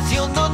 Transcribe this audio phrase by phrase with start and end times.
[0.00, 0.45] pasión no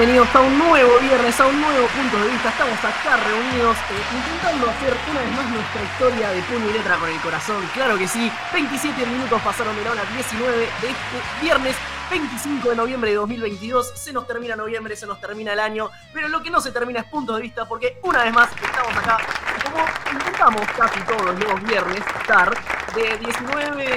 [0.00, 2.48] Bienvenidos, a un nuevo viernes, a un nuevo punto de vista.
[2.48, 6.96] Estamos acá reunidos eh, intentando hacer una vez más nuestra historia de puño y letra
[6.96, 7.62] con el corazón.
[7.74, 11.76] Claro que sí, 27 minutos pasaron de la hora 19 de este viernes
[12.10, 13.92] 25 de noviembre de 2022.
[13.94, 17.00] Se nos termina noviembre, se nos termina el año, pero lo que no se termina
[17.00, 19.18] es punto de vista porque una vez más estamos acá,
[19.62, 19.84] como
[20.18, 22.56] intentamos casi todos los viernes estar,
[22.94, 23.96] de 19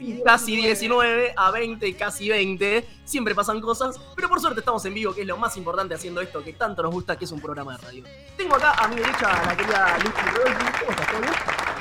[0.00, 2.86] y casi 19 a 20 y casi 20.
[3.04, 6.20] Siempre pasan cosas, pero por suerte estamos en vivo, que es lo más importante haciendo
[6.20, 8.04] esto que tanto nos gusta, que es un programa de radio.
[8.36, 10.72] Tengo acá a mi derecha a la querida Lucy Rodríguez.
[10.80, 11.06] ¿Cómo estás?
[11.08, 11.34] ¿Todo bien?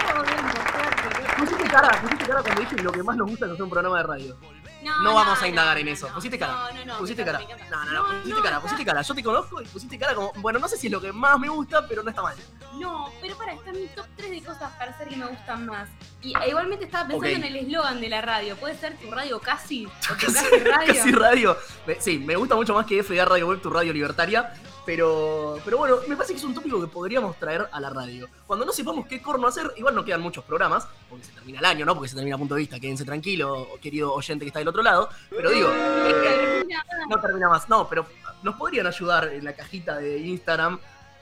[0.08, 1.36] Todo bien, por suerte.
[1.38, 3.98] Pusiste cara, pusiste cara cuando dije lo que más nos gusta es hacer un programa
[3.98, 4.38] de radio.
[4.82, 6.08] No, vamos a indagar en eso.
[6.14, 6.54] pusiste cara.
[6.54, 6.98] No, no, no.
[7.00, 7.40] Pusiste cara.
[7.70, 8.22] No, no, no.
[8.22, 9.02] Pusiste cara, pusiste cara.
[9.02, 10.32] Yo te conozco y pusiste cara como.
[10.38, 12.36] Bueno, no sé si es lo que más me gusta, pero no está mal.
[12.80, 15.66] No, pero para, está en mi top 3 de cosas para hacer que me gustan
[15.66, 15.90] más.
[16.22, 18.56] Y e igualmente estaba pensando en el eslogan de la radio.
[18.56, 19.86] ¿Puede ser tu radio casi?
[20.12, 20.94] ¿O tu Casi, casi radio?
[20.94, 21.58] casi radio.
[22.00, 24.54] Sí, me gusta mucho más que FDA Radio Web, tu radio libertaria.
[24.86, 28.28] Pero, pero bueno, me parece que es un tópico que podríamos traer a la radio.
[28.48, 31.66] Cuando no sepamos qué corno hacer, igual no quedan muchos programas, porque se termina el
[31.66, 31.94] año, ¿no?
[31.94, 34.82] Porque se termina a punto de vista, quédense tranquilo, querido oyente que está del otro
[34.82, 35.10] lado.
[35.30, 36.64] Pero digo, eh,
[37.10, 37.70] no termina más.
[37.70, 38.08] No, pero
[38.42, 40.82] nos podrían ayudar en la cajita de Instagram Nos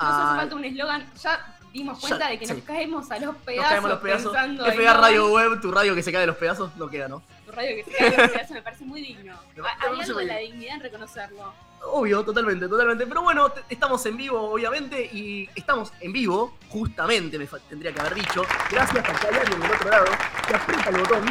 [0.10, 0.36] hace a...
[0.38, 1.14] falta un eslogan.
[1.22, 2.54] Ya dimos Ya, cuenta de que sí.
[2.54, 4.36] nos caemos a los Nos pedazos, caemos los pedazos.
[4.36, 7.22] en, Radio no, Web, tu radio que se cae de los pedazos, no queda, ¿no?
[7.46, 9.36] Tu radio que se cae a los pedazos me parece muy digno.
[9.82, 11.54] Hay algo de la dignidad en reconocerlo.
[11.92, 13.08] Obvio, totalmente, totalmente.
[13.08, 18.16] Pero bueno, estamos en vivo, obviamente, y estamos en vivo, justamente, me tendría que haber
[18.16, 20.06] dicho, gracias a que hay alguien del otro lado
[20.48, 21.26] que aprieta el botón.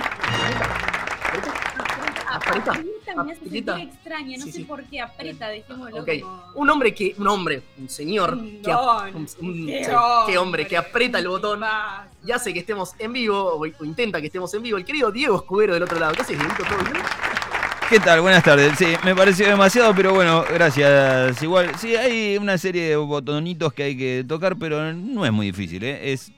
[2.31, 3.75] Aprieta, me hace aprieta.
[3.77, 4.65] sentir extraña, no Sí, sé sí.
[4.65, 6.43] por qué aprieta, dejémoslo Ok, como...
[6.57, 10.39] un hombre que, un hombre, un señor, Un que, un- un- qué sí, hombre, qué
[10.39, 12.07] hombre, que aprieta el botón Más.
[12.27, 15.11] y hace que estemos en vivo, o, o intenta que estemos en vivo, el querido
[15.11, 16.13] Diego Escudero del otro lado.
[16.15, 16.65] ¿Qué haces, Dieguito?
[16.65, 17.03] ¿Todo bien?
[17.89, 18.21] ¿Qué tal?
[18.21, 18.77] Buenas tardes.
[18.79, 21.43] Sí, me pareció demasiado, pero bueno, gracias.
[21.43, 25.47] Igual, sí, hay una serie de botonitos que hay que tocar, pero no es muy
[25.47, 26.13] difícil, ¿eh?
[26.13, 26.31] Es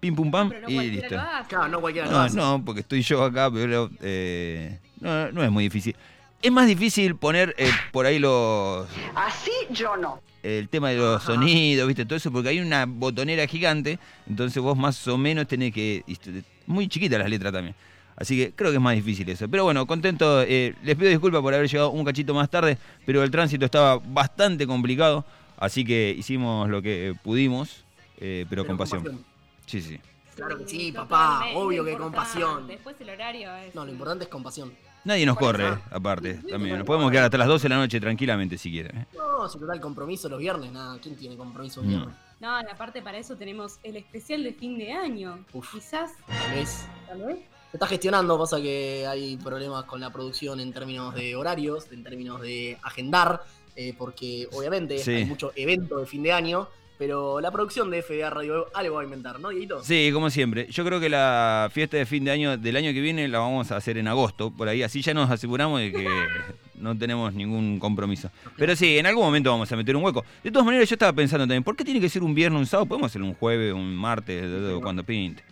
[0.00, 1.14] pim pum pam no y listo.
[1.14, 1.48] lo hace.
[1.48, 5.64] Claro, no cualquiera No, no, porque estoy yo acá, pero eh, no, no es muy
[5.64, 5.94] difícil.
[6.40, 10.22] Es más difícil poner eh, por ahí los Así yo no.
[10.42, 11.34] el tema de los Ajá.
[11.34, 12.06] sonidos, ¿viste?
[12.06, 16.02] Todo eso, porque hay una botonera gigante, entonces vos más o menos tenés que...
[16.66, 17.74] Muy chiquitas las letras también.
[18.16, 19.48] Así que creo que es más difícil eso.
[19.48, 20.42] Pero bueno, contento.
[20.42, 22.76] eh, les pido disculpas por haber llegado un cachito más tarde,
[23.06, 25.24] pero el tránsito estaba bastante complicado,
[25.56, 27.84] así que hicimos lo que pudimos,
[28.18, 29.24] eh, pero, con pasión.
[29.66, 29.98] Sí, sí.
[30.36, 32.66] Claro que sí, papá, obvio que con pasión.
[32.66, 33.74] Después el horario es...
[33.74, 34.72] No, lo importante es con pasión.
[35.04, 35.80] Nadie nos corre, eso.
[35.90, 36.76] aparte, también.
[36.78, 38.98] Nos podemos quedar hasta las 12 de la noche tranquilamente si quieren.
[38.98, 39.06] eh.
[39.16, 41.96] No, si total compromiso los viernes, nada, ¿quién tiene compromiso los No.
[41.98, 42.16] viernes?
[42.38, 45.42] No, y aparte para eso tenemos el especial de fin de año.
[45.54, 45.72] Uf.
[45.72, 46.10] Quizás...
[46.26, 46.86] Tal vez.
[47.06, 47.38] Tal vez.
[47.70, 52.02] Se está gestionando, pasa que hay problemas con la producción en términos de horarios, en
[52.02, 53.42] términos de agendar,
[53.76, 55.12] eh, porque obviamente Sí.
[55.12, 56.68] hay mucho evento de fin de año,
[56.98, 59.82] pero la producción de FDA Radio Web algo va a inventar, ¿no, Dieguito?
[59.84, 60.66] Sí, como siempre.
[60.70, 63.70] Yo creo que la fiesta de fin de año del año que viene la vamos
[63.70, 64.82] a hacer en agosto, por ahí.
[64.82, 66.08] Así ya nos aseguramos de que
[66.74, 68.30] no tenemos ningún compromiso.
[68.56, 70.24] Pero sí, en algún momento vamos a meter un hueco.
[70.42, 72.66] De todas maneras, yo estaba pensando también, ¿por qué tiene que ser un viernes, un
[72.66, 72.86] sábado?
[72.86, 74.44] Podemos hacerlo un jueves, un martes,
[74.82, 75.44] cuando pinte.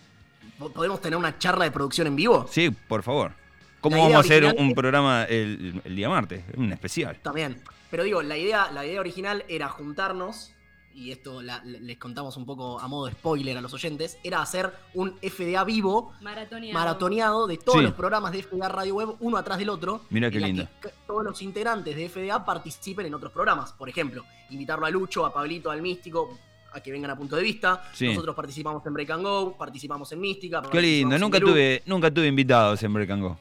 [0.58, 2.46] ¿Podemos tener una charla de producción en vivo?
[2.50, 3.32] Sí, por favor.
[3.80, 6.42] ¿Cómo vamos a hacer un es- programa el, el día martes?
[6.56, 7.16] Un especial.
[7.22, 7.62] También.
[7.90, 10.52] Pero digo, la idea, la idea original era juntarnos,
[10.92, 14.42] y esto la- les contamos un poco a modo de spoiler a los oyentes, era
[14.42, 16.74] hacer un FDA vivo Maratoneado.
[16.78, 17.84] maratoneado de todos Sí.
[17.84, 20.00] los programas de FDA Radio Web, uno atrás del otro.
[20.10, 20.66] Mirá qué lindo.
[20.82, 23.72] que todos los integrantes de FDA participen en otros programas.
[23.74, 26.36] Por ejemplo, invitarlo a Lucho, a Pablito, al Místico,
[26.72, 27.82] a que vengan a punto de vista.
[27.92, 28.08] Sí.
[28.08, 30.62] Nosotros participamos en Break and Go, participamos en Mística.
[30.70, 33.38] Qué lindo, nunca tuve, nunca tuve invitados en Break and Go.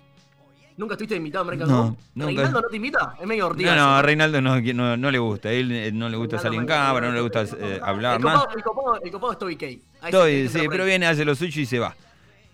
[0.77, 1.97] ¿Nunca estuviste invitado en Break and No, Go?
[2.13, 2.25] nunca.
[2.27, 3.15] ¿Reinaldo no te invita?
[3.19, 3.75] Es medio No, ortiga.
[3.75, 5.49] no, eso, a Reinaldo no, no, no le gusta.
[5.49, 8.21] A él eh, no le gusta salir en cámara, no le gusta eh, hablar, El
[8.21, 9.65] copado, el copado, el copado es Toby K.
[10.01, 11.95] Ahí sí, pero viene, hace lo suyo y se va.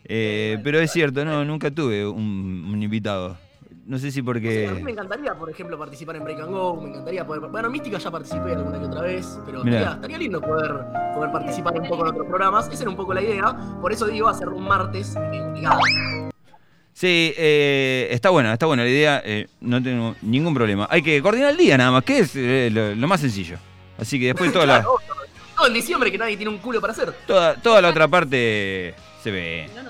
[0.05, 3.37] Eh, pero es cierto, no, nunca tuve un, un invitado.
[3.85, 4.91] No sé si No sé, a mí me porque.
[4.91, 7.41] encantaría, por ejemplo, participar en Break and Go, me encantaría poder...
[7.49, 10.71] Bueno, en Mística ya participé alguna que otra vez, pero estaría, estaría lindo poder,
[11.13, 12.69] poder participar un poco en otros programas.
[12.69, 15.79] Esa era un poco la idea, por eso digo hacerlo un martes eh, obligado.
[16.93, 19.21] Sí, eh, está buena, está buena la idea.
[19.25, 20.87] eh, no tengo ningún problema.
[20.89, 23.57] Hay que coordinar el día nada más, que es eh, lo, lo más sencillo.
[23.97, 24.85] Así que después toda la.
[25.55, 27.13] Todo en diciembre que nadie tiene un culo para hacer.
[27.27, 29.69] toda, toda la otra parte se ve.
[29.75, 29.83] No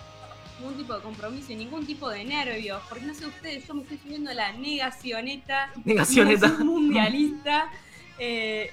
[0.83, 2.81] tipo de compromiso y ningún tipo de nervios.
[2.87, 5.71] Porque no sé ustedes, yo me estoy subiendo la negacioneta.
[5.83, 6.47] Negacioneta.
[6.63, 7.69] mundialista.
[8.19, 8.69] Eh,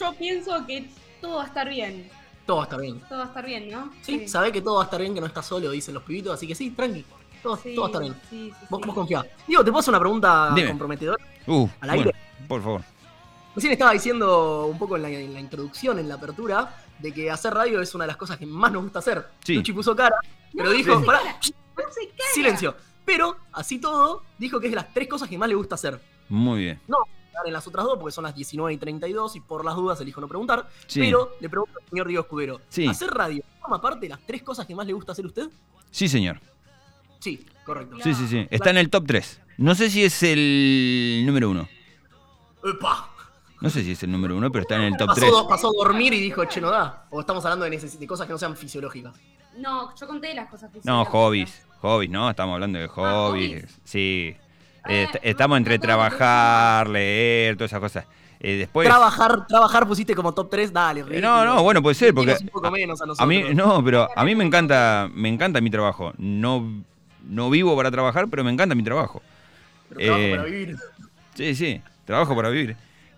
[0.00, 0.88] yo pienso que
[1.20, 2.08] todo va a estar bien.
[2.46, 2.98] Todo va a estar bien.
[3.00, 3.92] Todo va a estar bien, ¿no?
[4.00, 6.32] Sí, sabe que todo va a estar bien, que no está solo, dicen los pibitos,
[6.32, 7.04] así que sí, tranqui.
[7.42, 8.14] Todo, Sí, todo va a estar bien.
[8.30, 8.86] sí, sí, Vos, sí.
[8.86, 9.24] vos confiá.
[9.46, 10.68] Diego, ¿te puedo hacer una pregunta Dime.
[10.68, 11.22] comprometedora?
[11.46, 12.04] Uh, ¿Al aire?
[12.04, 12.82] bueno, por favor.
[13.54, 17.30] Recién estaba diciendo un poco en la, en la introducción, en la apertura, de que
[17.30, 19.26] hacer radio es una de las cosas que más nos gusta hacer.
[19.44, 19.54] Sí.
[19.54, 20.16] Luchi puso cara,
[20.52, 21.20] pero No, dijo, pará,
[21.76, 21.84] No
[22.32, 22.74] silencio.
[23.04, 26.00] Pero, así todo, dijo que es de las tres cosas que más le gusta hacer.
[26.28, 26.80] Muy bien.
[27.44, 30.20] En las otras dos, porque son las 19 y 32, y por las dudas elijo
[30.20, 30.68] no preguntar.
[30.86, 31.00] Sí.
[31.00, 32.86] Pero le pregunto al señor Diego Escudero, Sí.
[32.86, 35.48] ¿hacer radio forma parte de las tres cosas que más le gusta hacer a usted?
[35.90, 36.40] Sí, señor.
[37.18, 37.96] Sí, correcto.
[38.02, 38.46] Sí, sí, sí.
[38.50, 39.40] Está en el top 3.
[39.58, 41.68] No sé si es el número uno.
[42.64, 43.10] ¡Epa!
[43.64, 45.32] No sé si es el número uno, pero está en el top Pasó, 3.
[45.32, 47.06] do- pasó a dormir y dijo, che, no da.
[47.10, 49.14] O estamos hablando de, de cosas que no sean fisiológicas.
[49.58, 51.12] No, yo conté las cosas No, fisiológicas.
[51.12, 51.62] hobbies.
[51.80, 52.30] Hobbies, ¿no?
[52.30, 53.50] Estamos hablando de hobbies.
[53.62, 53.80] hobbies.
[53.84, 54.36] Sí.
[54.82, 58.06] Ah, Eh, est- no, estamos entre no, no, trabajar, leer, todas esas cosas.
[58.40, 58.86] Eh, después.
[58.86, 61.28] Trabajar, trabajar pusiste como top 3, dale, Eh, ridículo.
[61.28, 64.08] no, no, bueno, puede ser, porque Menos un poco menos a, a mí, no, pero
[64.14, 66.12] a mí me encanta, me encanta mi trabajo.
[66.18, 66.82] No,
[67.22, 69.22] no vivo para trabajar, pero me encanta mi trabajo.
[69.88, 70.76] Pero trabajo eh, para vivir.
[71.34, 72.76] Sí, sí, trabajo para vivir.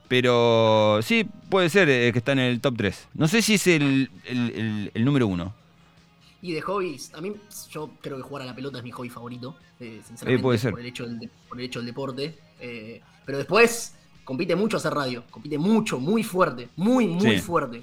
[0.08, 3.08] Pero sí, puede ser eh, que está en el top 3.
[3.14, 5.52] No sé si es el, el- el- el número uno.
[6.42, 7.32] Y de hobbies, a mí
[7.70, 10.58] yo creo que jugar a la pelota es mi hobby favorito, eh, sinceramente, Eh, puede
[10.58, 10.70] ser.
[10.70, 12.38] Por, el hecho del, de- por el hecho del deporte.
[12.60, 13.94] eh, pero después
[14.24, 17.38] compite mucho hacer radio, compite mucho, muy fuerte, muy, muy Sí.
[17.42, 17.82] fuerte.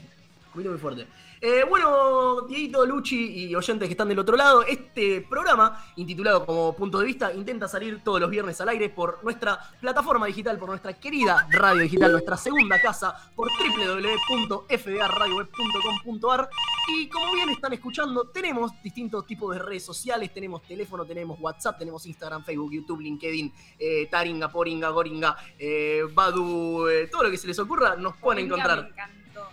[0.51, 1.05] Compite muy fuerte.
[1.45, 6.73] Eh, bueno, Dieguito, Luchi y oyentes que están del otro lado, este programa, intitulado como
[6.73, 10.69] Punto de Vista, intenta salir todos los viernes al aire por nuestra plataforma digital, por
[10.69, 16.49] nuestra querida radio digital, nuestra segunda casa, por www.fdaradioweb.com.ar.
[16.87, 21.77] Y como bien están escuchando, tenemos distintos tipos de redes sociales, tenemos teléfono, tenemos WhatsApp,
[21.77, 27.37] tenemos Instagram, Facebook, YouTube, LinkedIn, eh, Taringa, Poringa, Goringa, eh, Badu, eh, todo lo que
[27.37, 28.93] se les ocurra, nos pueden encontrar.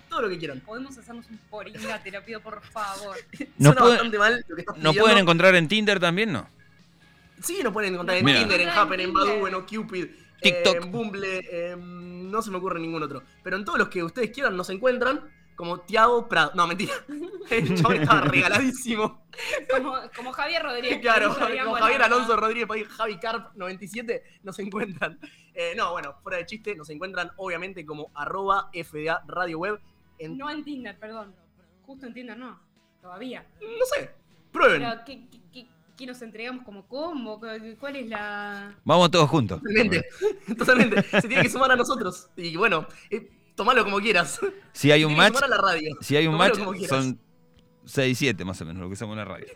[0.09, 0.61] Todo lo que quieran.
[0.61, 3.17] Podemos hacernos un poringa, te lo pido por favor.
[3.17, 6.49] Nos Suena pueden- bastante mal lo que estás ¿Nos pueden encontrar en Tinder también, no?
[7.43, 8.39] Sí, nos pueden encontrar en Mira.
[8.41, 9.13] Tinder, en Happen, en.
[9.13, 10.07] Badu, en OkCupid,
[10.43, 10.77] TikTok.
[10.85, 13.23] en Bumble, no se me ocurre ningún otro.
[13.43, 15.21] Pero en todos los que ustedes quieran nos encuentran
[15.61, 16.53] como Tiago Prado.
[16.55, 16.93] No, mentira.
[17.51, 19.23] El chabón estaba regaladísimo.
[19.71, 20.99] Como, como Javier Rodríguez.
[21.03, 21.29] Claro,
[21.65, 22.03] como Javier.
[22.03, 25.19] Alonso Rodríguez Javi Carp 97 nos encuentran.
[25.55, 29.81] Eh, no, bueno, fuera de chiste, nos encuentran obviamente como arroba FDA Radio Web.
[30.19, 31.35] En, no, No en Tinder, perdón.
[31.83, 32.61] Justo en Tinder no.
[33.03, 33.47] Todavía.
[33.95, 34.11] sé,
[34.53, 34.81] prueben.
[34.83, 37.39] Pero, ¿qué, qué, qué- qué nos entregamos como combo?
[37.41, 38.75] ¿Cu- ¿Cuál es la...?
[38.85, 39.59] Vamos todos juntos.
[39.61, 40.05] Totalmente,
[40.59, 41.03] totalmente.
[41.03, 42.29] Se tiene que sumar a nosotros.
[42.37, 43.29] Y bueno, eh,
[43.61, 44.41] tomalo como quieras.
[44.73, 45.95] Si hay un match, la radio.
[46.01, 47.21] si hay un Tomalo match, son
[47.85, 49.47] 6, 7 más o menos, lo que somos en la radio.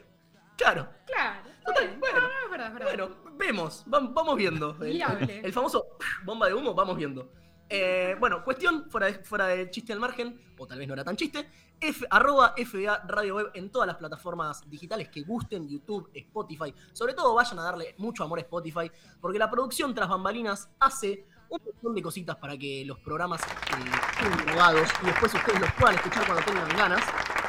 [0.59, 0.89] Claro.
[1.07, 1.49] Claro.
[1.65, 2.01] Total, bien.
[2.01, 2.21] bueno.
[2.21, 2.89] No, no, es verdad, es verdad.
[2.89, 4.77] Bueno, vemos, vam- vamos viendo.
[4.83, 5.87] El famoso
[6.25, 7.31] bomba de humo, vamos viendo.
[7.71, 11.03] Eh, bueno, cuestión, fuera de, fuera de chiste al margen, o tal vez no era
[11.03, 11.49] tan chiste,
[11.81, 16.75] F, arroba FDA Radio Web en todas las plataformas digitales que gusten, YouTube, Spotify.
[16.93, 21.27] Sobre todo vayan a darle mucho amor a Spotify, porque la producción tras bambalinas hace
[21.55, 23.47] un montón de cositas para que los programas eh,
[24.19, 27.05] queden grabados y después ustedes los puedan escuchar cuando tengan ganas.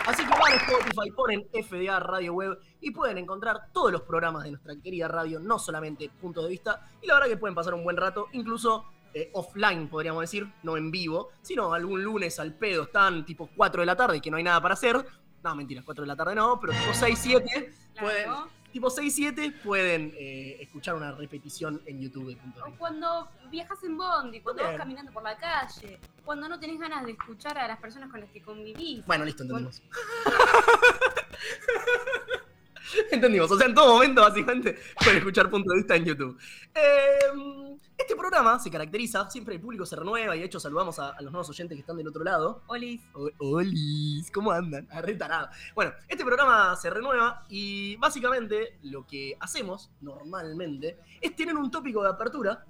[0.05, 4.43] Así que van a Spotify, ponen FDA Radio Web y pueden encontrar todos los programas
[4.43, 6.87] de nuestra querida radio, no solamente punto de vista.
[7.01, 10.77] Y la verdad que pueden pasar un buen rato, incluso eh, offline, podríamos decir, no
[10.77, 14.37] en vivo, sino algún lunes al pedo, están tipo 4 de la tarde, que no
[14.37, 15.03] hay nada para hacer.
[15.43, 18.49] No, mentira, 4 de la tarde no, pero tipo 6, 7, pueden, Claro.
[18.75, 23.29] Tipo 6, 7 pueden eh, escuchar una repetición en YouTube de punto de O cuando
[23.49, 27.57] viajas en Bondi, cuando vas caminando por la calle, cuando no tenés ganas de escuchar
[27.57, 29.05] a las personas con las que convivís.
[29.05, 29.81] Bueno, listo, entendimos.
[33.11, 33.49] entendimos.
[33.49, 36.37] O sea, en todo momento, básicamente, pueden escuchar punto de vista en YouTube.
[36.73, 37.64] Eh,
[37.97, 41.21] este programa se caracteriza, siempre el público se renueva y de hecho saludamos a, a
[41.21, 42.61] los nuevos oyentes que están del otro lado.
[42.67, 43.01] Olis.
[43.13, 44.87] O- Olis, ¿cómo andan?
[44.91, 45.49] Arretarado.
[45.73, 52.03] Bueno, este programa se renueva y básicamente lo que hacemos normalmente es tener un tópico
[52.03, 52.65] de apertura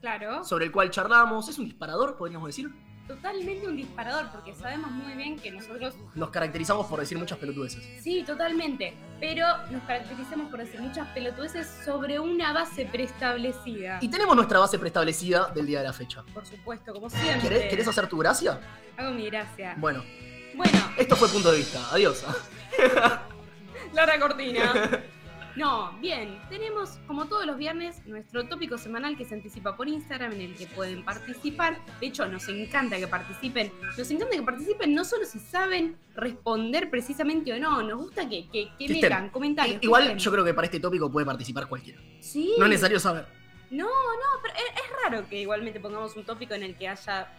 [0.00, 0.44] Claro.
[0.44, 1.48] sobre el cual charlamos.
[1.48, 2.70] Es un disparador, podríamos decir.
[3.06, 5.94] Totalmente un disparador, porque sabemos muy bien que nosotros.
[6.16, 8.02] Nos caracterizamos por decir muchas pelotudeces.
[8.02, 8.94] Sí, totalmente.
[9.20, 13.98] Pero nos caracterizamos por decir muchas pelotudeces sobre una base preestablecida.
[14.00, 16.24] Y tenemos nuestra base preestablecida del día de la fecha.
[16.34, 17.48] Por supuesto, como siempre.
[17.48, 18.58] ¿Querés, querés hacer tu gracia?
[18.96, 19.74] Hago mi gracia.
[19.78, 20.02] Bueno,
[20.56, 21.80] Bueno, esto fue punto de vista.
[21.92, 22.24] Adiós.
[23.92, 25.02] Lara Cortina.
[25.56, 30.32] No, bien, tenemos como todos los viernes nuestro tópico semanal que se anticipa por Instagram
[30.32, 31.78] en el que pueden participar.
[31.98, 33.72] De hecho, nos encanta que participen.
[33.96, 38.48] Nos encanta que participen no solo si saben responder precisamente o no, nos gusta que,
[38.50, 39.82] que, que metan comentarios.
[39.82, 42.00] Igual yo creo que para este tópico puede participar cualquiera.
[42.20, 42.54] Sí.
[42.58, 43.26] No es necesario saber.
[43.70, 47.32] No, no, pero es, es raro que igualmente pongamos un tópico en el que haya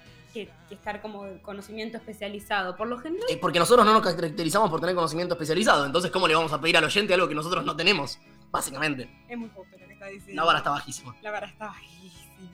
[0.45, 2.75] que, que estar como conocimiento especializado.
[2.75, 5.85] Por lo general, Eh, porque nosotros no nos caracterizamos por tener conocimiento especializado.
[5.85, 8.19] Entonces, ¿cómo le vamos a pedir al oyente algo que nosotros no tenemos?
[8.49, 9.09] básicamente.
[9.27, 10.41] Es muy justo lo que está diciendo.
[10.41, 11.15] La vara está bajísima.
[11.21, 12.49] La vara está bajísima.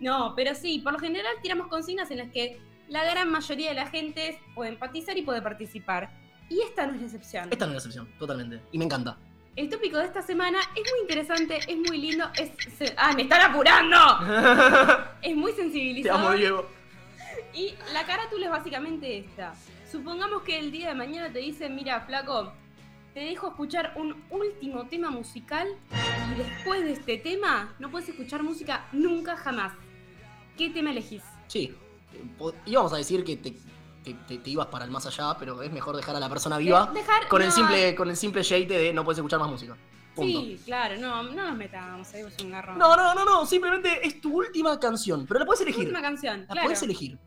[0.00, 3.74] No, pero sí, por lo general tiramos consignas en las que la gran mayoría de
[3.74, 6.10] la gente puede empatizar y puede participar.
[6.48, 7.48] Y esta no es la excepción.
[7.50, 8.60] Esta no es la excepción, totalmente.
[8.72, 9.16] Y me encanta.
[9.56, 12.50] El tópico de esta semana es muy interesante, es muy lindo, es...
[12.76, 13.96] se- ¡Ah, me están apurando!
[15.22, 16.20] Es muy Te sensibilizador.
[16.20, 16.66] amo, Diego.
[17.54, 19.54] Y la carátula es básicamente esta.
[19.90, 22.52] Supongamos que el día de mañana te dicen, mira, flaco,
[23.12, 25.68] te dejo escuchar un último tema musical
[26.32, 29.72] y después de este tema no puedes escuchar música nunca jamás.
[30.58, 31.22] ¿Qué tema elegís?
[31.46, 31.74] Sí.
[32.66, 33.54] Íbamos a decir que te,
[34.04, 36.88] te- te ibas para el más allá, pero es mejor dejar a la persona viva
[36.90, 39.76] Eh, dejar- con el simple con el simple shade de no puedes escuchar más música.
[40.14, 40.40] Punto.
[40.42, 42.78] Sí, claro, no, no nos metamos, ahí es un garrón.
[42.78, 45.80] No, no, no, no, simplemente es tu última canción, pero la puedes elegir.
[45.86, 46.62] Última canción, La claro.
[46.66, 47.18] puedes elegir.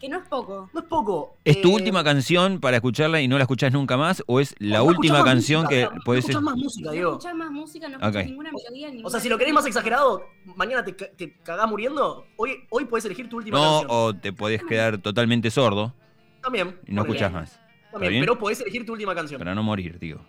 [0.00, 0.70] Que no es poco.
[0.72, 1.36] No es poco.
[1.44, 4.22] ¿Es tu Eh, última canción para escucharla y no la escuchás nunca más?
[4.26, 6.20] ¿O es la no última más canción música, que no podés...
[6.24, 7.10] escuchás más música, No Diego.
[7.12, 8.88] escuchás más música, no escuchás ninguna melodía.
[8.88, 10.22] O ninguna sea, si lo querés más exagerado,
[10.56, 13.90] mañana te, te cagás muriendo, hoy, hoy puedes elegir tu última No, canción.
[13.90, 15.94] o te podés quedar totalmente sordo
[16.42, 16.80] También.
[16.86, 17.60] y no escuchás más.
[17.92, 18.22] También, bien?
[18.22, 19.38] pero podés elegir tu última canción.
[19.38, 20.20] Para no morir, digo.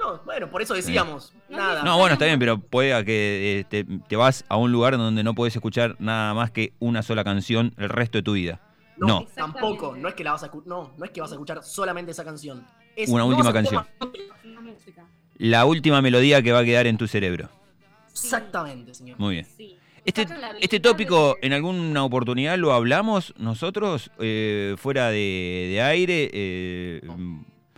[0.00, 1.34] No, bueno, por eso decíamos.
[1.48, 1.82] No, Nada.
[1.82, 5.22] No, bueno, está bien, pero puede que eh, te, te vas a un lugar donde
[5.22, 8.60] no podés escuchar nada más que una sola canción el resto de tu vida.
[8.96, 9.26] No.
[9.34, 9.94] Tampoco.
[9.96, 12.24] No es que la vas a no, no es que vas a escuchar solamente esa
[12.24, 12.66] canción.
[12.94, 13.84] Es, Una última canción.
[15.38, 17.48] La última melodía que va a quedar en tu cerebro.
[18.10, 19.18] Exactamente, señor.
[19.18, 19.46] Muy bien.
[19.56, 19.76] Sí.
[20.04, 20.24] Este,
[20.60, 26.30] este tópico, en alguna oportunidad lo hablamos nosotros eh, fuera de, de aire.
[26.32, 27.00] eh,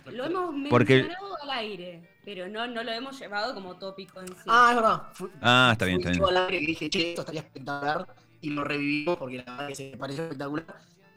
[0.05, 4.27] Lo hemos Porque- mencionado al aire, pero no, no lo hemos llevado como tópico en
[4.27, 4.33] sí.
[4.47, 5.01] Ah, es verdad.
[5.13, 6.23] Fu- Ah, está bien, está bien.
[6.23, 8.07] al aire que dije, che, esto estaría espectacular.
[8.41, 10.65] Y lo revivimos porque la verdad que se me pareció espectacular.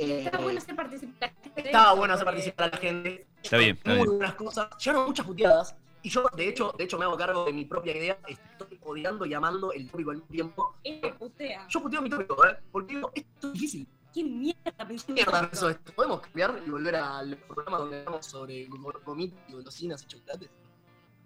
[0.02, 1.32] Eh, Está bueno hacer participar.
[1.56, 3.26] estaba bueno hacer participar a la gente.
[3.42, 4.08] Está bien, está Muy bien.
[4.18, 4.68] buenas cosas.
[4.78, 5.76] Llegaron muchas puteadas.
[6.04, 8.18] Y yo, de hecho, de hecho, me hago cargo de mi propia idea.
[8.26, 10.74] Estoy odiando y amando el tópico al mismo tiempo.
[11.18, 11.66] Putea.
[11.68, 12.56] Yo puteo mi tópico, ¿eh?
[12.72, 13.86] Porque digo, esto es difícil.
[14.12, 15.06] ¿Qué mierda pensé?
[15.06, 15.72] ¿Qué mierda esto?
[15.94, 20.50] ¿Podemos cambiar y volver al programa donde hablamos sobre go- gomitas y golosinas y chocolates?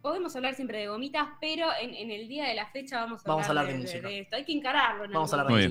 [0.07, 3.29] Podemos hablar siempre de gomitas, pero en, en el día de la fecha vamos a
[3.29, 4.09] Vamos a hablar, hablar de música.
[4.09, 4.37] esto.
[4.37, 5.05] Hay que encararlo.
[5.05, 5.65] en Vamos a hablar de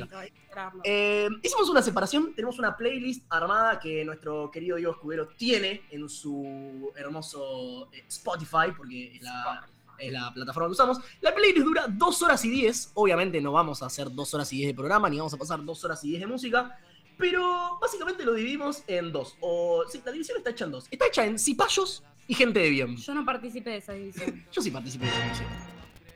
[0.44, 0.82] encararlo.
[0.84, 6.10] Eh, hicimos una separación, tenemos una playlist armada que nuestro querido Diego Escudero tiene en
[6.10, 9.66] su hermoso eh, Spotify, porque es la,
[10.00, 11.00] es la plataforma que usamos.
[11.22, 14.58] La playlist dura 2 horas y 10, obviamente no vamos a hacer 2 horas y
[14.58, 16.78] 10 de programa, ni vamos a pasar 2 horas y 10 de música,
[17.18, 19.38] pero básicamente lo dividimos en dos.
[19.40, 20.88] O, sí, la división está hecha en dos.
[20.92, 22.98] Está hecha en cipayos y gente de bien.
[22.98, 24.46] Yo no participé de esa división.
[24.52, 25.48] Yo sí participé de la división.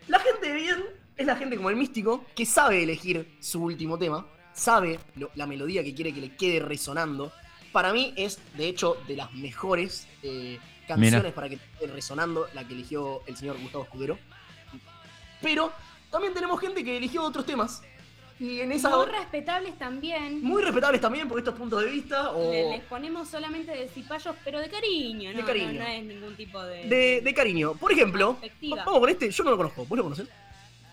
[0.07, 0.83] La gente de bien
[1.17, 5.45] es la gente como el místico que sabe elegir su último tema, sabe lo- la
[5.45, 7.31] melodía que quiere que le quede resonando.
[7.71, 11.35] Para mí es, de hecho, de las mejores eh, canciones Mira.
[11.35, 14.17] para que quede resonando la que eligió el señor Gustavo Escudero.
[15.41, 15.71] Pero
[16.09, 17.83] también tenemos gente que eligió otros temas.
[18.39, 18.95] Y en esa...
[18.95, 20.41] Muy respetables también.
[20.41, 22.31] Muy respetables también por estos puntos de vista.
[22.31, 25.37] O Le- Les ponemos solamente de cipayos, pero de cariño, ¿no?
[25.39, 25.73] De cariño.
[25.73, 26.87] No, no es ningún tipo de.
[26.87, 27.73] de, de cariño.
[27.75, 29.29] Por ejemplo, vamos con este.
[29.29, 29.85] Yo no lo conozco.
[29.85, 30.27] ¿Vos lo conocés?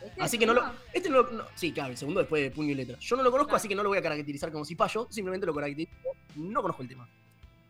[0.04, 0.62] ¿Este Así que no lo.
[0.92, 1.30] Este no lo.
[1.30, 2.98] no- sí, claro, el segundo después de puño y letra.
[2.98, 3.56] Yo no lo conozco, Claro.
[3.58, 5.06] así que no lo voy a caracterizar como cipayo.
[5.10, 5.92] Simplemente lo caracterizo.
[6.34, 7.08] No conozco el tema.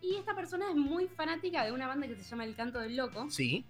[0.00, 2.96] Y esta persona es muy fanática de una banda que se llama El Canto del
[2.96, 3.26] Loco.
[3.30, 3.64] Sí.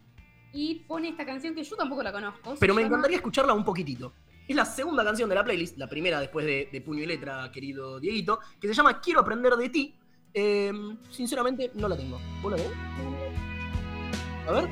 [0.52, 2.54] Y pone esta canción que yo tampoco la conozco.
[2.60, 4.12] Pero me llama- encantaría escucharla un poquitito.
[4.48, 7.50] Es la segunda canción de la playlist, la primera después de, de puño y letra,
[7.50, 9.98] querido Dieguito, que se llama Quiero aprender de ti.
[10.32, 10.72] Eh,
[11.10, 12.20] sinceramente, no la tengo.
[12.42, 12.58] ¿Vos la?
[14.48, 14.68] A ver.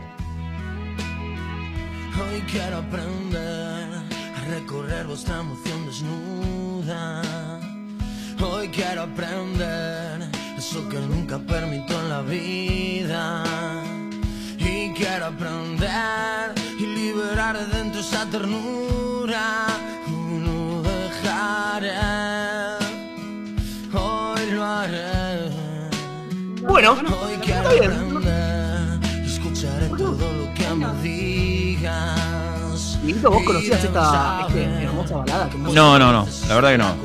[2.17, 3.89] Hoy quiero aprender
[4.37, 7.23] a recorrer vuestra emoción desnuda.
[8.41, 13.94] Hoy quiero aprender eso que nunca permito en la vida.
[14.95, 19.67] Quiero aprender y liberar de dentro esa ternura.
[20.07, 21.99] No dejaré,
[23.93, 25.51] hoy lo haré.
[26.63, 32.99] Bueno, Hoy quiero aprender y escucharé todo lo que me digas.
[33.03, 35.51] Dieguito, ¿vos conocías esta este, hermosa balada?
[35.51, 36.97] Que No, no, no, la verdad que no.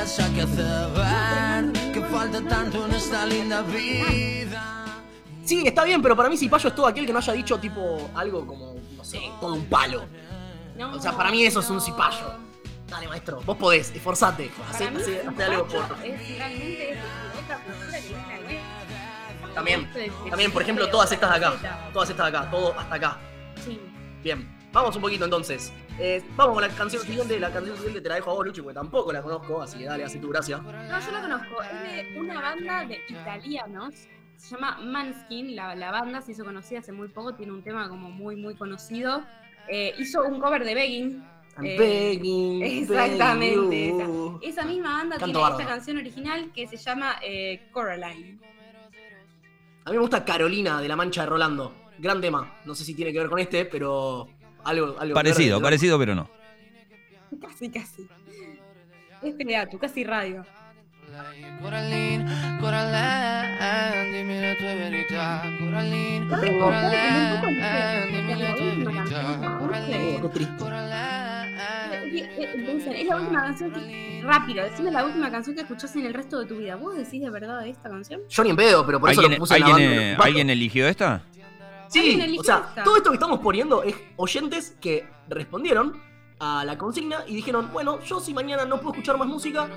[0.00, 4.67] Esa que hace ver que falta tanto en esta linda vida.
[5.48, 8.10] Sí, está bien, pero para mí cipayo es todo aquel que no haya dicho tipo
[8.14, 10.04] algo como, no sé, todo un palo.
[10.76, 12.34] No, O sea, para mí eso es un cipayo.
[12.86, 14.50] Dale, maestro, vos podés, esforzate.
[14.68, 16.04] Hacé, algo por.
[16.04, 16.98] es realmente
[17.42, 18.60] otra cultura que viene
[19.54, 19.90] También,
[20.28, 21.90] también, por ejemplo, todas estas de acá.
[21.94, 23.18] Todas estas de acá, todo hasta acá.
[23.64, 23.80] Sí.
[24.22, 25.72] Bien, vamos un poquito entonces.
[25.98, 27.40] Eh, vamos con la canción siguiente.
[27.40, 29.86] La canción siguiente te la dejo a vos, Luchi, porque tampoco la conozco, así que
[29.86, 30.58] dale, hace tu gracia.
[30.58, 31.62] No, yo la conozco.
[31.62, 33.94] Es de una banda de italianos.
[34.38, 37.88] Se llama Manskin, la, la banda se hizo conocida hace muy poco, tiene un tema
[37.88, 39.22] como muy, muy conocido.
[39.68, 41.24] Eh, hizo un cover de Begging.
[41.58, 44.40] I'm Eh, begging, exactamente, begging you.
[44.42, 48.38] Esa misma banda Canto tiene esta canción original que se llama eh, Coraline.
[49.84, 51.74] A mí me gusta Carolina de la Mancha de Rolando.
[51.98, 52.60] Gran tema.
[52.64, 54.28] No sé si tiene que ver con este, pero
[54.62, 54.96] algo.
[55.00, 56.30] algo Parecido, parecido, pero no.
[57.40, 58.06] Casi, casi.
[59.22, 60.46] Es tu casi radio.
[61.60, 62.24] Coraline,
[62.60, 63.58] Coraline,
[64.12, 65.42] dime la tua verità.
[65.58, 66.64] Coraline, Tengo.
[66.64, 69.56] Coraline, dime la tua verità.
[69.56, 70.54] Oh, Coraline, qué triste.
[70.58, 71.38] Coraline.
[72.08, 74.20] Dicen, es la última canción que.
[74.22, 76.76] Rápido, decime la última canción que escuchás en el resto de tu vida.
[76.76, 78.20] ¿Vos decís de verdad de esta canción?
[78.28, 80.50] Yo ni en pedo, pero por eso lo ¿Alguien, puse en la alguien, eh, ¿alguien
[80.50, 81.14] eligió esta?
[81.24, 81.46] ¿Alguien
[81.88, 82.84] Sí, eligió o sea, esta?
[82.84, 86.00] todo esto que estamos poniendo es oyentes que respondieron
[86.40, 89.68] a la consigna y dijeron, bueno, yo si mañana no puedo escuchar más música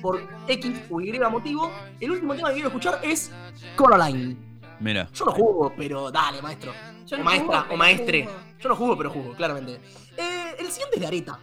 [0.00, 3.30] por X o Y motivo, el último tema que quiero escuchar es
[3.76, 4.36] Coraline.
[4.80, 5.08] Mira.
[5.12, 6.72] Yo no jugo, pero dale, maestro.
[7.06, 8.24] Yo o no maestra, jugo, o maestre.
[8.24, 8.36] jugo.
[8.60, 9.80] Yo no jugo, pero jugo, claramente.
[10.16, 11.40] Eh, el siguiente es de Areta.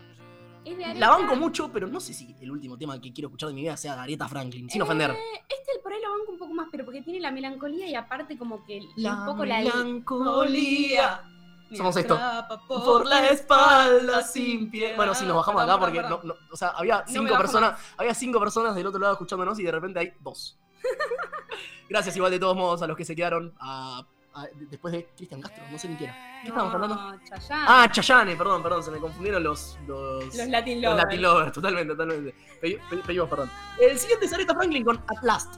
[0.63, 1.09] Es de La Aretha.
[1.09, 3.75] banco mucho, pero no sé si el último tema que quiero escuchar de mi vida
[3.77, 5.11] sea de Aretha Franklin, sin ofender.
[5.11, 7.95] Eh, este por ahí lo banco un poco más, pero porque tiene la melancolía y
[7.95, 11.21] aparte como que La un poco la melancolía.
[11.69, 12.19] Me Somos esto.
[12.67, 14.95] Por la espalda sin pie.
[14.95, 18.39] Bueno, sí, nos bajamos acá porque no, no- o sea, había cinco personas, había cinco
[18.39, 20.57] personas del otro lado escuchándonos y de repente hay dos.
[21.89, 25.41] Gracias igual de todos modos a los que se quedaron a- a- después de Cristian
[25.41, 26.19] Castro, no sé ni quién era.
[26.41, 26.95] ¿Qué estábamos hablando?
[26.95, 27.65] No, Chayanne.
[27.67, 31.03] Ah, Chayane, perdón, perdón, se me confundieron los los, Los Latin los Lovers.
[31.05, 32.35] Latin Lovers, totalmente, totalmente.
[32.61, 33.49] Pedi- pedi- Pedimos perdón.
[33.79, 35.55] El siguiente es Aretha Franklin con At Last.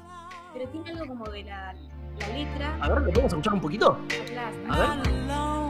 [0.54, 1.74] Pero tiene algo como de la,
[2.20, 2.78] la letra.
[2.82, 4.00] A ver, ¿le podemos escuchar un poquito?
[4.24, 4.58] At last.
[4.70, 5.66] A ver.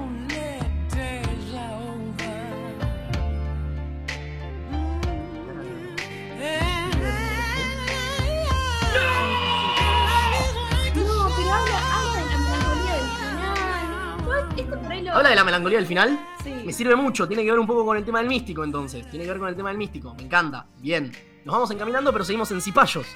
[15.02, 15.18] No, este por ahí lo.
[15.18, 16.20] Habla de la melancolía del final.
[16.44, 16.54] Sí.
[16.66, 19.10] Me sirve mucho, tiene que ver un poco con el tema del místico entonces.
[19.10, 20.68] Tiene que ver con el tema del místico, me encanta.
[20.80, 21.12] Bien.
[21.46, 23.08] Nos vamos encaminando, pero seguimos en cipayos.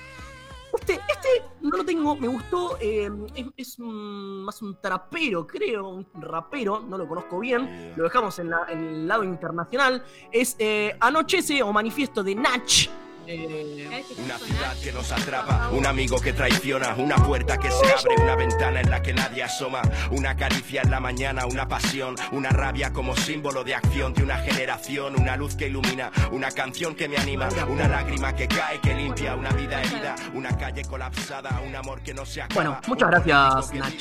[0.74, 1.28] Este, este
[1.62, 2.78] no lo tengo, me gustó.
[2.80, 7.94] eh, es es un- más un trapero, creo, un rapero, no lo conozco bien.
[7.98, 10.02] Lo dejamos en, la- en el lado internacional.
[10.32, 12.88] Es eh, Anochece o Manifiesto de Natch.
[13.36, 18.16] Eh, Una ciudad que nos atrapa, un amigo que traiciona, una puerta que se abre,
[18.22, 22.50] una ventana en la que nadie asoma, una caricia en la mañana, una pasión, una
[22.50, 27.08] rabia como símbolo de acción de una generación, una luz que ilumina, una canción que
[27.08, 31.76] me anima, una lágrima que cae, que limpia, una vida herida, una calle colapsada, un
[31.76, 32.56] amor que no se acaba.
[32.62, 33.94] Bueno, muchas gracias, Nach,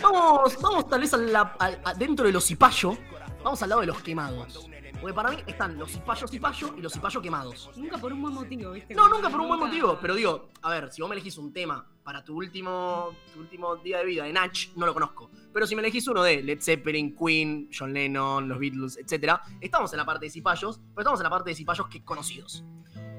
[0.00, 2.96] Vamos, vamos tal vez a la- al- a- dentro de los cipayos.
[3.44, 4.68] Vamos al lado de los quemados.
[5.00, 7.70] Porque para mí están los cipayos cipayos y los cipayos quemados.
[7.76, 8.94] Nunca por un buen motivo, ¿viste?
[8.94, 11.52] No, nunca por un buen motivo, pero digo, a ver, si vos me elegís un
[11.52, 15.30] tema para tu último, tu último día de vida de Natch, no lo conozco.
[15.52, 19.92] Pero si me elegís uno de Led Zeppelin, Queen, John Lennon, los Beatles, etc., estamos
[19.92, 22.64] en la parte de cipayos, pero estamos en la parte de cipayos que conocidos.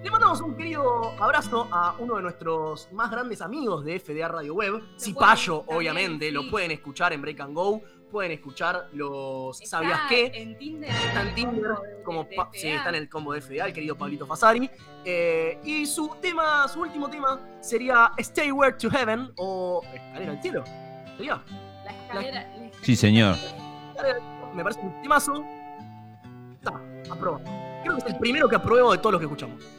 [0.04, 4.54] Le mandamos un querido abrazo a uno de nuestros más grandes amigos de FDA Radio
[4.54, 6.32] Web, Cipayo, obviamente, sí.
[6.32, 10.32] lo pueden escuchar en Break and Go, pueden escuchar los Está ¿Sabías qué?
[10.34, 10.90] En Tinder.
[10.90, 11.72] Está en Tinder,
[12.04, 14.70] como sí, está en el combo de FDA, el querido Pablito Fasari.
[15.06, 20.64] Eh, y su tema, su último tema sería Stairway to Heaven o Escalera al cielo.
[21.18, 21.44] ¿Sería?
[21.86, 22.42] La escalera.
[22.58, 23.36] la Sí, señor.
[24.54, 25.44] Me parece un temazo.
[26.54, 26.72] Está,
[27.12, 27.42] apruebo.
[27.84, 29.79] Creo que es el primero que apruebo de todos los que escuchamos.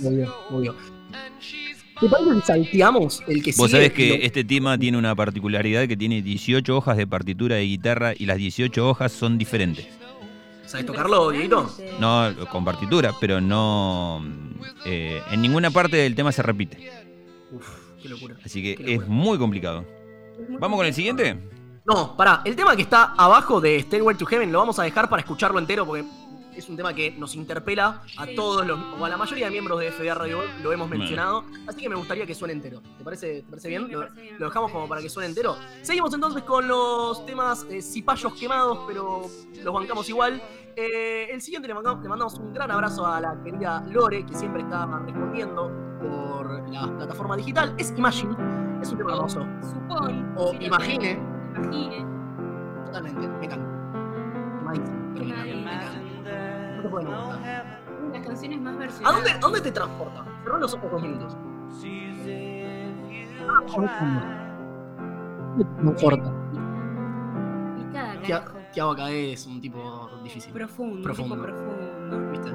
[0.00, 0.74] Muy bien, muy bien.
[2.00, 3.62] ¿Te parece que salteamos el que sigue?
[3.62, 7.62] Vos sabés que este tema tiene una particularidad que tiene 18 hojas de partitura de
[7.64, 9.86] guitarra y las 18 hojas son diferentes.
[10.66, 11.70] ¿Sabes tocarlo, Dieguito?
[12.00, 14.24] No con partitura, pero no.
[14.84, 16.90] eh, en ninguna parte del tema se repite.
[17.52, 17.68] Uf,
[18.02, 18.36] qué locura.
[18.44, 19.84] Así que es muy complicado.
[20.58, 21.38] ¿Vamos con el siguiente?
[21.86, 25.08] No, pará, el tema que está abajo de Stairway to Heaven lo vamos a dejar
[25.08, 26.04] para escucharlo entero porque
[26.56, 29.80] es un tema que nos interpela a todos los, o a la mayoría de miembros
[29.80, 31.00] de FDA Radio Web, lo hemos Bueno.
[31.00, 32.80] mencionado, así que me gustaría que suene entero.
[32.98, 33.90] ¿Te parece, te parece Sí, bien?
[33.90, 34.36] Lo, parece bien.
[34.38, 35.56] lo dejamos como para que suene entero.
[35.82, 39.22] Seguimos entonces con los temas eh, cipayos quemados, pero
[39.62, 40.40] los bancamos igual.
[40.76, 44.34] Eh, el siguiente le mandamos, le mandamos un gran abrazo a la querida Lore, que
[44.34, 47.74] siempre está respondiendo por la plataforma digital.
[47.78, 48.34] Es Imagine,
[48.82, 49.46] es un tema hermoso.
[49.62, 50.32] Supón.
[50.36, 51.18] O sí, imagine.
[51.56, 52.06] Imagine.
[52.86, 53.70] Totalmente, me encanta.
[55.14, 56.00] Pero me encanta,
[56.90, 57.04] me encanta.
[57.04, 57.80] No te puede no gustar.
[58.00, 59.16] Una de las canciones más ¿A versionadas.
[59.16, 60.24] dónde, a dónde te transporta?
[60.42, 61.36] Cerró los ojos dos minutos.
[65.56, 66.32] No importa.
[67.78, 68.58] Y cada Tia- carajo.
[68.72, 70.52] Tiago Caé es un tipo difícil.
[70.52, 71.36] Profundo, Profundo.
[71.36, 72.30] tipo profundo.
[72.32, 72.50] ¿Viste?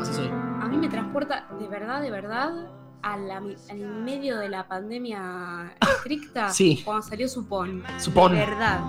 [0.00, 0.28] Así soy.
[0.28, 2.70] A mí me transporta de verdad, de verdad,
[3.02, 6.48] a la al medio de la pandemia estricta.
[6.52, 6.82] Sí.
[6.84, 7.82] Cuando salió Supón.
[7.98, 8.32] Supón.
[8.32, 8.80] De verdad.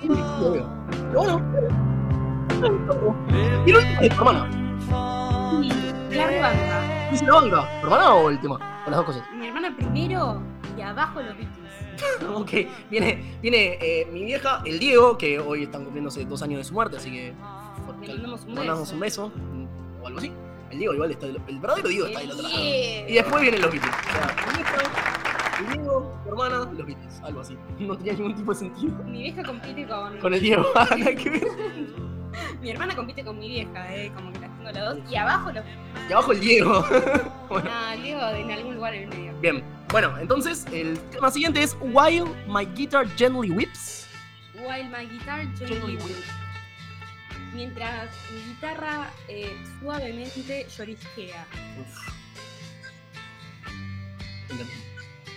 [0.00, 1.81] Pero bueno.
[2.62, 4.48] Y el último es hermana.
[5.62, 7.08] Y la banda.
[7.10, 7.80] ¿Dice la banda?
[7.82, 8.82] ¿Hermana o el tema?
[8.86, 9.22] O las dos cosas.
[9.34, 10.40] Mi hermana primero
[10.76, 11.58] y abajo los Beatles.
[12.34, 12.50] Ok,
[12.90, 16.72] viene, viene eh, mi vieja, el Diego, que hoy están cumpliéndose dos años de su
[16.74, 17.34] muerte, así que.
[18.00, 19.26] Le mandamos un mandamos beso.
[19.26, 19.32] un beso.
[20.02, 20.32] O algo así.
[20.70, 22.54] El Diego igual está del, el verdadero Diego está del otro lado.
[22.64, 23.94] Y después vienen los Beatles.
[23.94, 24.76] O sea, mi vieja,
[25.60, 27.20] el Diego, tu hermana, los Beatles.
[27.22, 27.58] Algo así.
[27.80, 28.92] No tenía ningún tipo de sentido.
[29.04, 30.18] Mi vieja compite con.
[30.18, 31.42] Con el Diego, nada que ver.
[32.60, 34.10] Mi hermana compite con mi vieja, eh.
[34.14, 35.10] Como que las tengo las dos.
[35.10, 35.64] Y abajo los.
[36.08, 36.84] Y abajo el Diego.
[37.48, 39.40] bueno, Nah, Diego en algún lugar en el medio.
[39.40, 39.64] bien.
[39.90, 44.08] Bueno, entonces el tema siguiente es While My Guitar Gently Whips.
[44.54, 46.24] While my guitar gently weeps.
[47.52, 51.46] Mientras mi guitarra eh, suavemente llorisquea.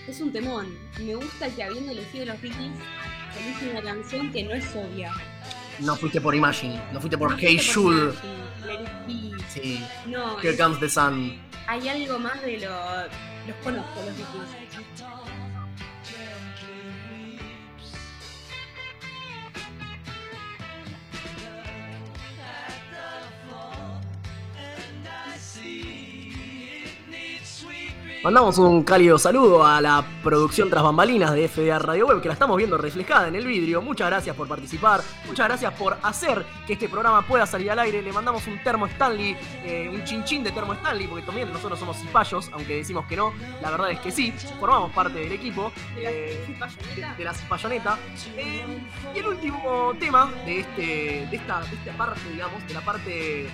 [0.07, 0.67] Es un temón.
[0.99, 2.77] Me gusta que habiendo elegido los Beatles,
[3.41, 5.11] elige una canción que no es obvia.
[5.79, 8.13] No fuiste por Imagine, no fuiste por No Hey fuiste por Jude.
[8.67, 9.43] Imagine.
[9.49, 11.39] Sí, No, Here es- Comes the Sun.
[11.67, 12.69] hay algo más de lo.
[13.47, 14.49] Los conozco, los Beatles.
[28.25, 32.33] Mandamos un cálido saludo a la producción tras bambalinas de FDA Radio Web, que la
[32.33, 33.83] estamos viendo reflejada en el vidrio.
[33.83, 38.01] Muchas gracias por participar, muchas gracias por hacer que este programa pueda salir al aire.
[38.01, 41.97] Le mandamos un termo Stanley, eh, un chinchín de termo Stanley, porque también nosotros somos
[41.97, 43.31] cipayos, aunque decimos que no.
[43.61, 45.71] La verdad es que sí, formamos parte del equipo.
[45.95, 46.57] Eh,
[47.15, 47.99] de la cipayoneta.
[48.35, 48.65] Eh,
[49.13, 53.47] y el último tema de, este, de, esta, de esta parte, digamos, de la parte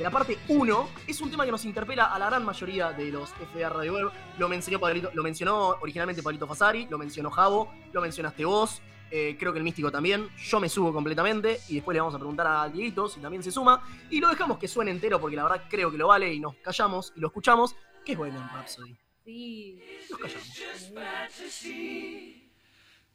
[0.00, 3.10] de la parte 1, es un tema que nos interpela a la gran mayoría de
[3.12, 4.10] los FDA Radio Web.
[4.38, 9.36] Lo mencionó, Pablito- lo mencionó originalmente Pablito Fasari, lo mencionó Javo, lo mencionaste vos, eh,
[9.38, 10.30] creo que el místico también.
[10.38, 13.52] Yo me subo completamente y después le vamos a preguntar a Dieguito si también se
[13.52, 13.82] suma.
[14.08, 16.54] Y lo dejamos que suene entero porque la verdad creo que lo vale y nos
[16.56, 17.76] callamos y lo escuchamos.
[18.02, 18.96] Que es Bohemian Rhapsody.
[19.22, 19.78] Sí.
[20.08, 20.48] Nos callamos.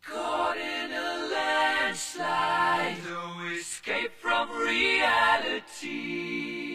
[0.01, 6.74] Caught in a landslide, no escape from reality.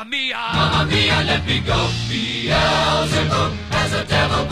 [0.00, 0.36] Mamma mia.
[0.54, 1.88] Mamma mia, let me go.
[2.08, 4.46] Beelzebub has a devil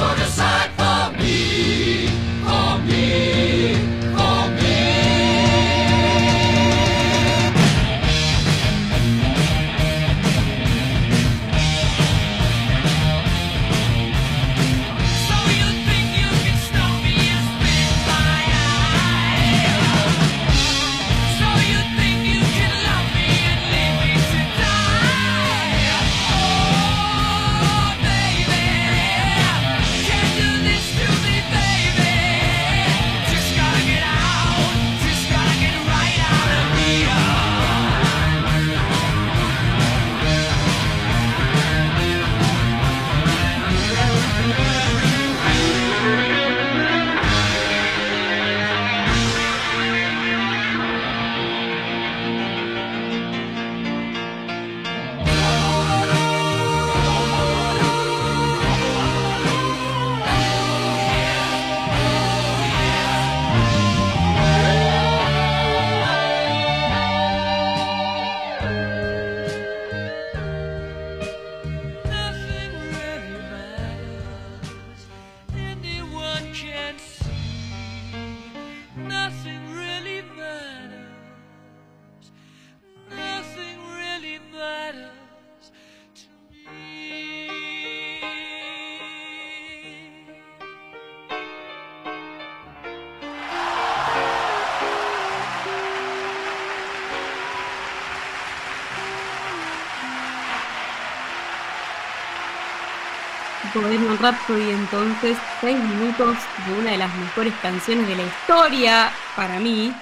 [103.75, 109.59] Bohemian Rhapsody entonces, 6 minutos de una de las mejores canciones de la historia para
[109.61, 109.93] mí.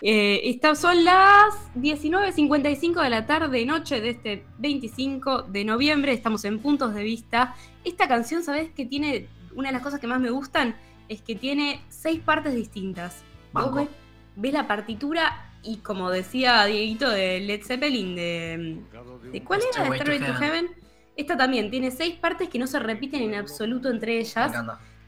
[0.00, 6.44] Eh, estas son las 19.55 de la tarde, noche de este 25 de noviembre, estamos
[6.44, 7.56] en Puntos de Vista.
[7.84, 9.28] Esta canción, ¿sabes qué tiene?
[9.54, 10.76] Una de las cosas que más me gustan
[11.08, 13.22] es que tiene seis partes distintas.
[13.52, 13.88] Ves,
[14.36, 18.78] ves la partitura y como decía Dieguito de Led Zeppelin, de,
[19.32, 19.90] de ¿cuál era?
[19.90, 20.87] De Stairway to Heaven.
[21.18, 24.52] Esta también tiene seis partes que no se repiten en absoluto entre ellas.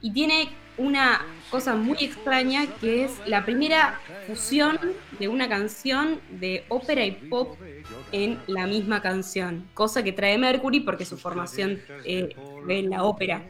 [0.01, 1.21] Y tiene una
[1.53, 4.77] cosa muy extraña que es la primera fusión
[5.21, 7.57] de una canción de ópera y pop
[8.11, 9.69] en la misma canción.
[9.73, 12.35] Cosa que trae Mercury porque su formación eh,
[12.69, 13.45] en la ópera.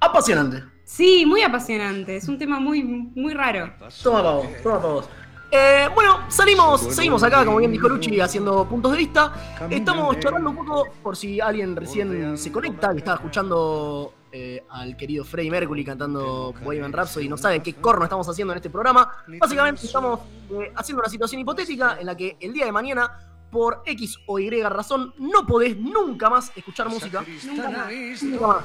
[0.00, 0.62] Apasionante.
[0.84, 2.16] Sí, muy apasionante.
[2.16, 3.72] Es un tema muy, muy raro.
[4.02, 5.08] Toma para vos, toma para vos.
[5.52, 9.58] Eh, bueno, salimos, seguimos acá, como bien dijo Luchi, haciendo puntos de vista.
[9.68, 14.96] Estamos charlando un poco, por si alguien recién se conecta y estaba escuchando eh, al
[14.96, 18.70] querido Freddie Mercury cantando Bohemian Rhapsody y no saben qué corno estamos haciendo en este
[18.70, 19.10] programa.
[19.40, 20.20] Básicamente estamos
[20.52, 23.10] eh, haciendo una situación hipotética en la que el día de mañana,
[23.50, 27.24] por X o Y razón, no podés nunca más escuchar música.
[27.44, 28.22] Nunca más.
[28.22, 28.64] Nunca más.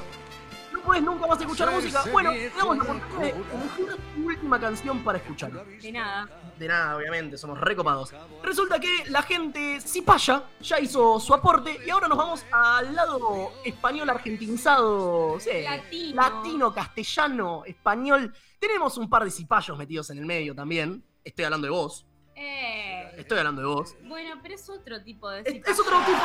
[0.71, 2.03] No podés nunca más escuchar música.
[2.11, 5.51] Bueno, te damos la oportunidad de elegir tu última canción para escuchar.
[5.51, 6.29] De nada.
[6.57, 8.13] De nada, obviamente, somos recopados.
[8.41, 13.51] Resulta que la gente Cipaya ya hizo su aporte y ahora nos vamos al lado
[13.65, 16.15] español argentinizado, sí, Latino.
[16.21, 18.33] latino, castellano, español.
[18.57, 21.03] Tenemos un par de cipayos metidos en el medio también.
[21.23, 22.05] Estoy hablando de vos.
[22.35, 23.95] Eh, Estoy hablando de vos.
[24.03, 26.17] bueno, pero es otro tipo de Es, es otro tipo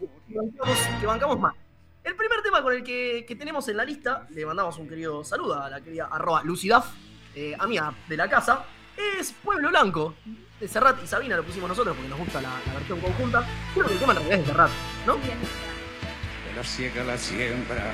[0.00, 1.54] de- que bancamos, que bancamos más.
[2.04, 5.22] El primer tema con el que, que tenemos en la lista, le mandamos un querido
[5.24, 6.92] saludo a la querida arroba Lucidaf,
[7.34, 8.64] eh, amiga de la casa,
[9.18, 10.14] es Pueblo Blanco.
[10.60, 13.44] De Serrat y Sabina lo pusimos nosotros porque nos gusta la, la versión conjunta.
[13.74, 14.70] Creo que el tema en realidad es de Serrat,
[15.06, 15.16] ¿no?
[15.16, 17.92] de la ciega la siembra.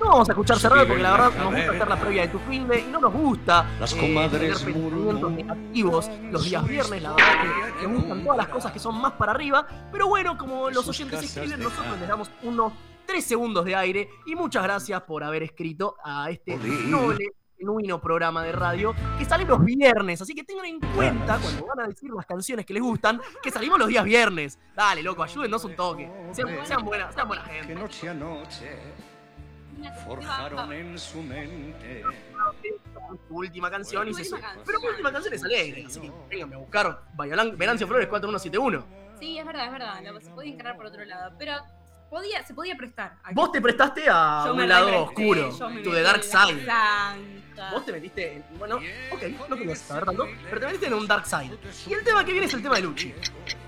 [0.00, 2.22] No vamos a escuchar Se Serrat porque la la verdad nos gusta hacer la previa
[2.22, 6.66] de tu fin de y no nos gusta Las eh, comadres tener negativos los días
[6.66, 10.08] viernes, la verdad que, nos gustan todas las cosas que son más para arriba, pero
[10.08, 12.72] bueno, como los oyentes escriben, nosotros les damos unos
[13.06, 18.42] tres segundos de aire y muchas gracias por haber escrito a este noble genuino programa
[18.42, 20.20] de radio que sale los viernes.
[20.20, 23.50] Así que tengan en cuenta cuando van a decir las canciones que les gustan, que
[23.52, 24.58] salimos los días viernes.
[24.74, 26.10] Dale, loco, ayúdennos un toque.
[26.32, 27.74] Sean, sean buena, sean buena Que gente.
[27.76, 28.78] noche a noche
[30.04, 32.04] forjaron en su mente.
[33.28, 34.64] Tu última canción y se última canción.
[34.66, 37.00] Pero mi última canción es alegre, así que vénganme a buscar
[37.56, 38.84] Venancio Flores 4171.
[39.20, 40.02] Sí, es verdad, es verdad.
[40.02, 41.32] lo- se puede encarar por otro lado.
[41.38, 41.52] Pero
[42.12, 43.16] podía, se podía prestar.
[43.32, 45.48] Vos te prestaste a Yo un lado oscuro,
[45.82, 46.66] tu de Dark Side.
[47.70, 48.44] Vos te metiste en.
[48.58, 51.58] Bueno, ok, no querías saber tanto, pero te metiste en un Dark Side.
[51.88, 53.14] Y el tema que viene es el tema de Luchi.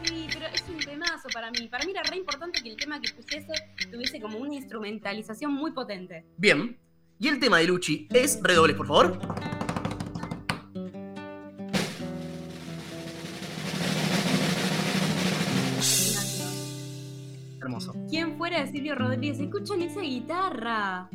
[0.02, 1.68] Sí, pero es un temazo para mí.
[1.68, 3.52] Para mí era re importante que el tema que pusiese
[3.90, 6.26] tuviese como una instrumentalización muy potente.
[6.36, 6.78] Bien.
[7.18, 8.40] Y el tema de Luchi es.
[8.42, 9.63] Redobles, por favor.
[18.14, 19.40] ¿Quién fuera de Silvio Rodríguez?
[19.40, 21.08] Escuchan esa guitarra.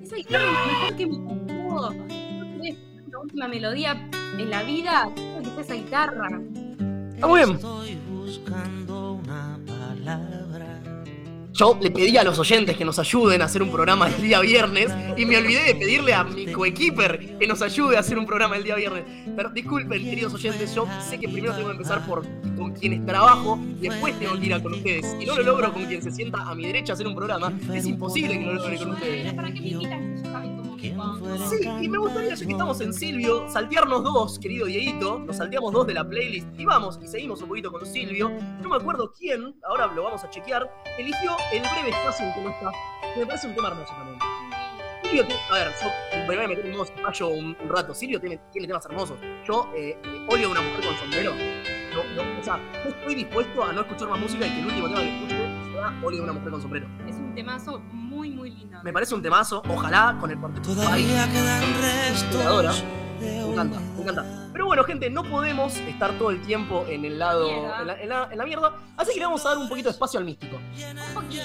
[0.00, 5.12] Esa guitarra es mejor que mi tenés una última melodía en la vida.
[5.14, 6.40] Que sea esa guitarra.
[7.10, 7.56] Está muy bien.
[7.56, 10.47] Estoy buscando una palabra.
[11.52, 14.40] Yo le pedí a los oyentes que nos ayuden a hacer un programa el día
[14.40, 18.26] viernes y me olvidé de pedirle a mi coequiper que nos ayude a hacer un
[18.26, 19.04] programa el día viernes.
[19.34, 22.24] Pero disculpen, queridos oyentes, yo sé que primero tengo que empezar por
[22.56, 25.16] con quienes trabajo después tengo que ir a con ustedes.
[25.18, 27.52] Si no lo logro con quien se sienta a mi derecha a hacer un programa,
[27.72, 29.32] es imposible que lo logre con ustedes.
[29.32, 30.17] ¿Para qué me?
[31.48, 35.18] Sí, y me gustaría, ya que estamos en Silvio, saltearnos dos, querido Dieguito.
[35.18, 38.30] Nos salteamos dos de la playlist y vamos y seguimos un poquito con Silvio.
[38.62, 42.40] No me acuerdo quién, ahora lo vamos a chequear, eligió el breve espacio en que
[42.42, 42.70] no está.
[43.14, 44.18] que Me parece un tema hermoso también.
[45.02, 47.94] Silvio, tiene- a ver, yo me voy a meter en modo un, un rato.
[47.94, 49.18] Silvio tiene, tiene temas hermosos.
[49.46, 51.32] Yo eh, eh, odio a una mujer con sombrero.
[51.34, 54.66] No, no, o sea, no estoy dispuesto a no escuchar más música y que el
[54.66, 55.36] último tema que escuche
[55.72, 56.86] sea odio a una mujer con sombrero.
[57.08, 58.07] Es un temazo muy.
[58.82, 60.74] Me parece un temazo, ojalá con el cuarteto.
[60.74, 61.62] Todavía quedan
[62.10, 62.70] Inspiradora.
[62.70, 62.84] restos
[63.20, 64.24] Me encanta, me encanta.
[64.52, 67.48] Pero bueno, gente, no podemos estar todo el tiempo en el lado.
[67.48, 68.72] En la, en la- en la mierda.
[68.96, 70.58] Así que le vamos a dar un poquito de espacio al místico.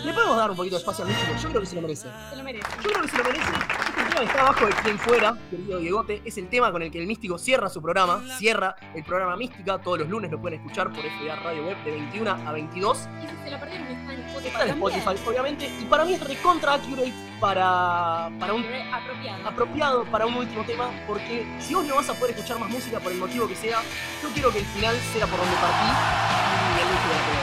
[0.03, 1.34] Le podemos dar un poquito de espacio al místico.
[1.41, 2.07] Yo creo que se lo merece.
[2.29, 2.67] Se lo merece.
[2.84, 3.51] Yo creo que se lo merece.
[4.14, 6.99] Este tema está abajo de quien fuera, querido Diegote, es el tema con el que
[6.99, 8.22] el místico cierra su programa.
[8.38, 9.80] Cierra el programa Mística.
[9.80, 12.97] Todos los lunes lo pueden escuchar por FDA Radio Web de 21 a 22.
[12.97, 14.47] Y si se lo perdieron, está en Spotify.
[14.47, 14.99] Está en también.
[14.99, 15.66] Spotify, obviamente.
[15.82, 19.49] Y para mí es recontra accurate para, para un Apropiado.
[19.49, 22.99] apropiado para un último tema, porque si vos no vas a poder escuchar más música
[22.99, 23.82] por el motivo que sea,
[24.22, 27.41] yo quiero que el final sea por donde partí y el músico la pegó.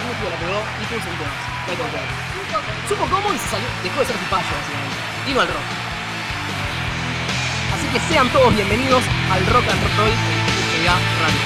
[0.00, 1.32] El músico la pegó y puso un tema.
[1.64, 2.88] No hay.
[2.88, 4.96] Supo cómo y se salió, dejó de ser tipayo, básicamente.
[5.26, 5.89] Vino al rock.
[7.80, 10.16] Así que sean todos bienvenidos al Rock and Roll en
[10.52, 11.40] FGA Radio.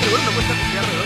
[0.00, 1.02] ¿Qué radio no puede estar FGA Radio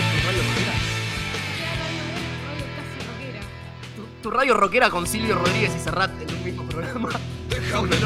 [4.21, 4.61] tu radio rockera?
[4.61, 7.09] Tu, radio con Silvio Rodríguez y Serrat en un mismo programa.
[7.49, 7.97] Déjame ver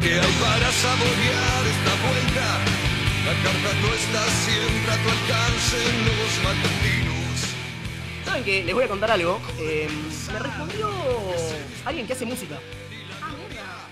[0.00, 2.46] que hay para saborear esta vuelta.
[3.26, 7.19] La carta no está siempre a tu alcance en los matutinos.
[8.30, 9.40] ¿Saben que Les voy a contar algo.
[9.58, 9.88] Eh,
[10.32, 10.88] me respondió
[11.84, 12.58] alguien que hace música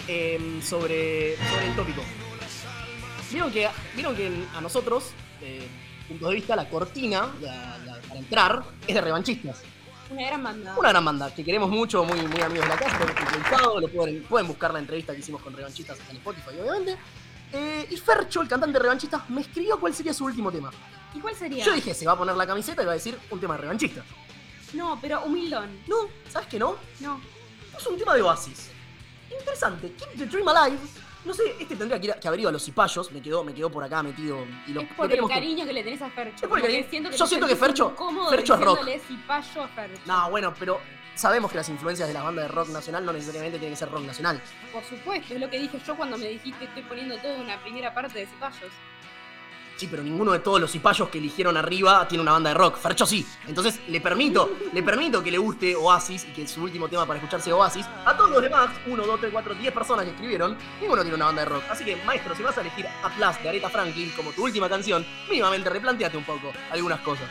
[0.07, 2.03] eh, sobre, sobre el tópico.
[3.33, 5.11] Vieron que, vieron que a nosotros,
[5.43, 5.67] eh,
[6.07, 9.63] punto de vista, la cortina la- la- para entrar es de revanchistas.
[10.11, 10.75] Una gran banda.
[10.79, 12.99] Una gran banda que queremos mucho, muy, muy amigos de la casa,
[13.65, 16.97] lo lo pueden, pueden buscar la entrevista que hicimos con revanchistas en Spotify, obviamente.
[17.53, 20.71] Eh, y Fercho, el cantante de revanchistas, me escribió cuál sería su último tema.
[21.15, 21.65] ¿Y cuál sería?
[21.65, 23.63] Yo dije, se va a poner la camiseta y va a decir un tema de
[23.63, 24.05] revanchistas.
[24.75, 25.81] No, pero humildón.
[25.87, 25.97] No,
[26.29, 26.77] ¿sabes qué no?
[27.01, 27.21] No.
[27.77, 28.71] Es un tema de Oasis.
[29.31, 29.93] Interesante.
[29.93, 30.79] Keep the Dream Alive.
[31.25, 33.11] No sé, este tendría que, ir a- que haber ido a los cipayos.
[33.13, 34.45] Me quedó, me quedó por acá metido.
[34.67, 36.45] Y lo, es lo por el que- cariño que le tenés a Fercho.
[36.45, 36.87] Es por el cariño.
[36.91, 37.95] siento que Yo siento que Fercho-
[38.31, 38.79] Fercho es rock.
[39.07, 40.01] cipayo a Fercho.
[40.07, 40.81] No, bueno, pero
[41.15, 43.91] sabemos que las influencias de las bandas de rock nacional no necesariamente tienen que ser
[43.91, 44.41] rock nacional.
[44.73, 47.93] Por supuesto, es lo que dije yo cuando me dijiste estoy poniendo todo una primera
[47.93, 48.73] parte de cipayos.
[49.79, 52.79] Sí, pero ninguno de todos los cipayos que eligieron arriba tiene una banda de rock.
[52.79, 53.25] Fercho sí.
[53.47, 57.21] Entonces le permito, le permito que le guste Oasis y que su último tema para
[57.21, 57.87] escucharse Oasis.
[58.05, 61.27] A todos los demás, 1, 2, 3, 4, 10 personas que escribieron, ninguno tiene una
[61.27, 61.63] banda de rock.
[61.71, 65.07] Así que, maestro, si vas a elegir Atlas de Aretha Franklin como tu última canción,
[65.31, 67.29] mínimamente replanteate un poco algunas cosas.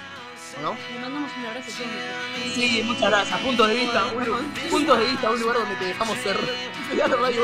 [0.57, 0.77] ¿o ¿No?
[0.93, 2.55] Le mandamos un abrazo todos.
[2.55, 3.39] Sí, muchas gracias.
[3.41, 6.37] Puntos de vista, un, puntos de vista, un lugar donde te dejamos ser.
[6.97, 7.41] Radio,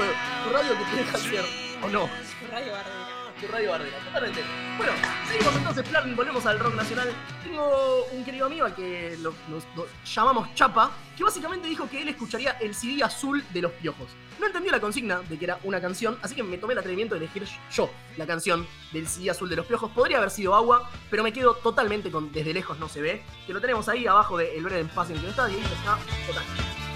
[0.54, 1.46] radio que te deja ser,
[1.82, 2.10] ¿o no?
[2.50, 3.03] Radio
[3.42, 4.42] Tu radio bardera, totalmente.
[4.78, 4.94] Bueno,
[5.28, 7.12] seguimos entonces, plan, volvemos al rock nacional.
[7.44, 9.66] Tengo un querido amigo al que lo, nos-
[10.06, 14.08] llamamos Chapa, que básicamente dijo que él escucharía el CD azul de los piojos.
[14.40, 17.16] No entendió la consigna de que era una canción, así que me tomé el atrevimiento
[17.16, 19.92] de elegir yo la canción del CD azul de los piojos.
[19.92, 23.52] Podría haber sido agua, pero me quedo totalmente con Desde lejos no se ve, que
[23.54, 25.62] lo tenemos ahí abajo del el breve espacio en el que no está, y ahí
[25.62, 26.44] está total.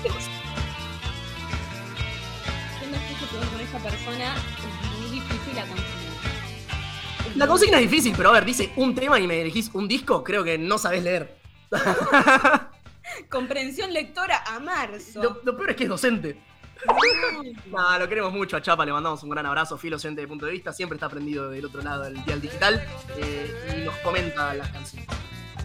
[0.03, 0.09] Que
[3.37, 5.96] voy con esa persona, es muy difícil la consigna.
[7.37, 10.23] La consigna es difícil, pero a ver, dice un tema y me elegís un disco,
[10.23, 11.37] creo que no sabés leer.
[13.29, 15.21] Comprensión lectora a marzo.
[15.21, 16.39] Lo, lo peor es que es docente.
[17.67, 17.81] No.
[17.81, 20.45] Nada, lo queremos mucho a Chapa, le mandamos un gran abrazo, fiel oyente de punto
[20.45, 22.85] de vista, siempre está prendido del otro lado del dial digital
[23.17, 25.07] eh, y nos comenta las canciones.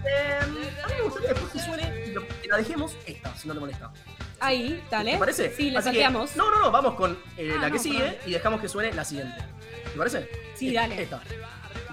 [0.05, 3.55] Eh, a mí me gustaría después que suene, lo- que la dejemos esta, si no
[3.55, 3.93] te molesta.
[4.41, 5.13] Ahí, dale.
[5.13, 5.55] ¿Te parece?
[5.55, 6.35] Sí, la Así que- salteamos.
[6.37, 8.17] no, no, no, vamos con eh, Ah, la que no, sigue perdón.
[8.27, 9.37] y dejamos que suene la siguiente.
[9.93, 10.29] ¿Te parece?
[10.55, 11.03] Sí, Esta, dale.
[11.03, 11.23] Esta.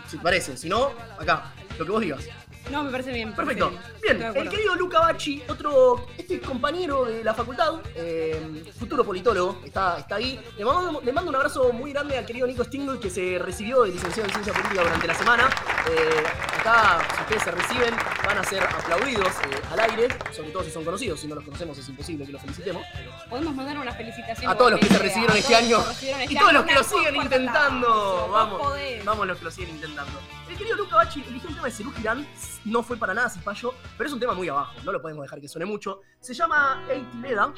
[0.09, 2.25] Si parece, si no, acá, lo que vos digas.
[2.69, 3.33] No, me parece bien.
[3.33, 3.71] Perfecto.
[4.01, 9.97] Bien, el querido Luca Bacci, otro este compañero de la facultad, eh, futuro politólogo, está,
[9.99, 10.39] está ahí.
[10.57, 13.83] Le mando, le mando un abrazo muy grande al querido Nico Stingle, que se recibió
[13.83, 15.49] de licenciado en Ciencia Política durante la semana.
[15.89, 17.95] Eh, acá, si ustedes se reciben,
[18.25, 21.19] van a ser aplaudidos eh, al aire, sobre todo si son conocidos.
[21.19, 22.83] Si no los conocemos, es imposible que los felicitemos.
[23.29, 24.51] Podemos mandar una felicitación.
[24.51, 26.71] A todos los que se recibieron este año recibieron este y todos año, los que
[26.73, 28.29] una lo siguen intentando.
[28.31, 28.61] Vamos,
[29.05, 30.19] vamos los que lo siguen intentando.
[30.49, 32.27] El querido Luca Bacci eligió un tema de Cerú Girán,
[32.65, 35.39] no fue para nada cipallo, pero es un tema muy abajo, no lo podemos dejar
[35.41, 36.01] que suene mucho.
[36.19, 37.53] Se llama El Tileda,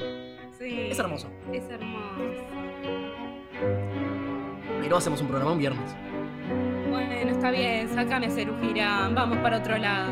[0.57, 0.87] Sí.
[0.89, 2.43] es hermoso, Es hermoso.
[4.81, 5.95] pero hacemos un programa un viernes.
[6.89, 10.09] Bueno, está bien, sácame Cerujirán, vamos para otro lado.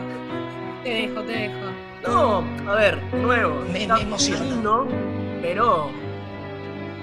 [0.84, 1.72] Te dejo, te dejo.
[2.08, 4.46] No, a ver, de nuevo, Me- está me emociona.
[4.46, 4.88] lindo,
[5.42, 5.90] pero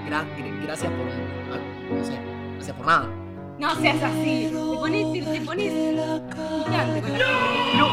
[0.09, 1.05] gra- gra- gracias por,
[1.55, 1.59] ah,
[1.95, 2.17] no sé,
[2.55, 3.07] gracias por nada.
[3.59, 4.49] No seas así.
[4.51, 7.27] Te pones, te, te pones picante con la
[7.73, 7.87] Pero,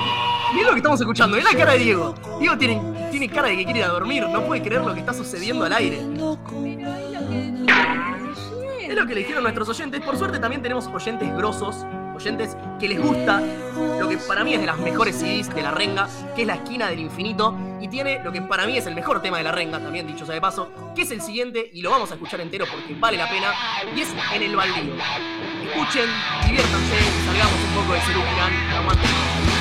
[0.54, 2.14] mirá lo que estamos escuchando, mirá la cara de Diego.
[2.38, 5.00] Diego tiene, tiene cara de que quiere ir a dormir, no puede creer lo que
[5.00, 5.98] está sucediendo al aire.
[6.02, 6.84] Pero es lo que.
[8.88, 10.02] Es lo que le dijeron nuestros oyentes.
[10.02, 13.42] Por suerte también tenemos oyentes grosos, oyentes que les gusta
[13.98, 16.54] lo que para mí es de las mejores CDs de la renga, que es La
[16.54, 19.52] Esquina del Infinito, y tiene lo que para mí es el mejor tema de la
[19.52, 22.40] renga, también dicho sea de paso, que es el siguiente, y lo vamos a escuchar
[22.40, 23.52] entero porque vale la pena,
[23.94, 24.94] y es En el Baldío.
[25.64, 26.08] Escuchen,
[26.46, 26.96] diviértanse,
[27.26, 29.53] salgamos un poco de Cerú Girán, aguanten.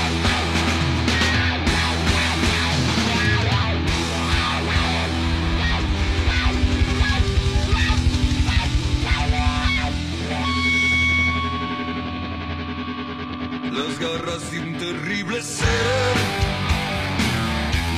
[13.93, 16.15] Las garras de un terrible ser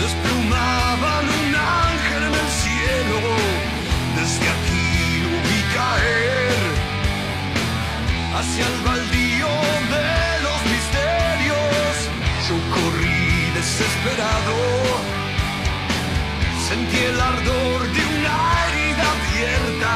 [0.01, 3.19] desplumaban un ángel en el cielo.
[4.17, 6.63] Desde aquí lo vi caer
[8.35, 9.51] hacia el baldío
[9.95, 10.11] de
[10.45, 11.93] los misterios.
[12.49, 14.57] Yo corrí desesperado,
[16.67, 18.35] sentí el ardor de una
[18.67, 19.93] herida abierta.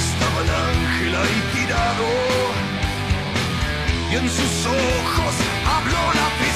[0.00, 2.43] Estaba el ángel ahí tirado
[4.14, 5.34] y en sus ojos
[5.66, 6.53] habló la tristeza.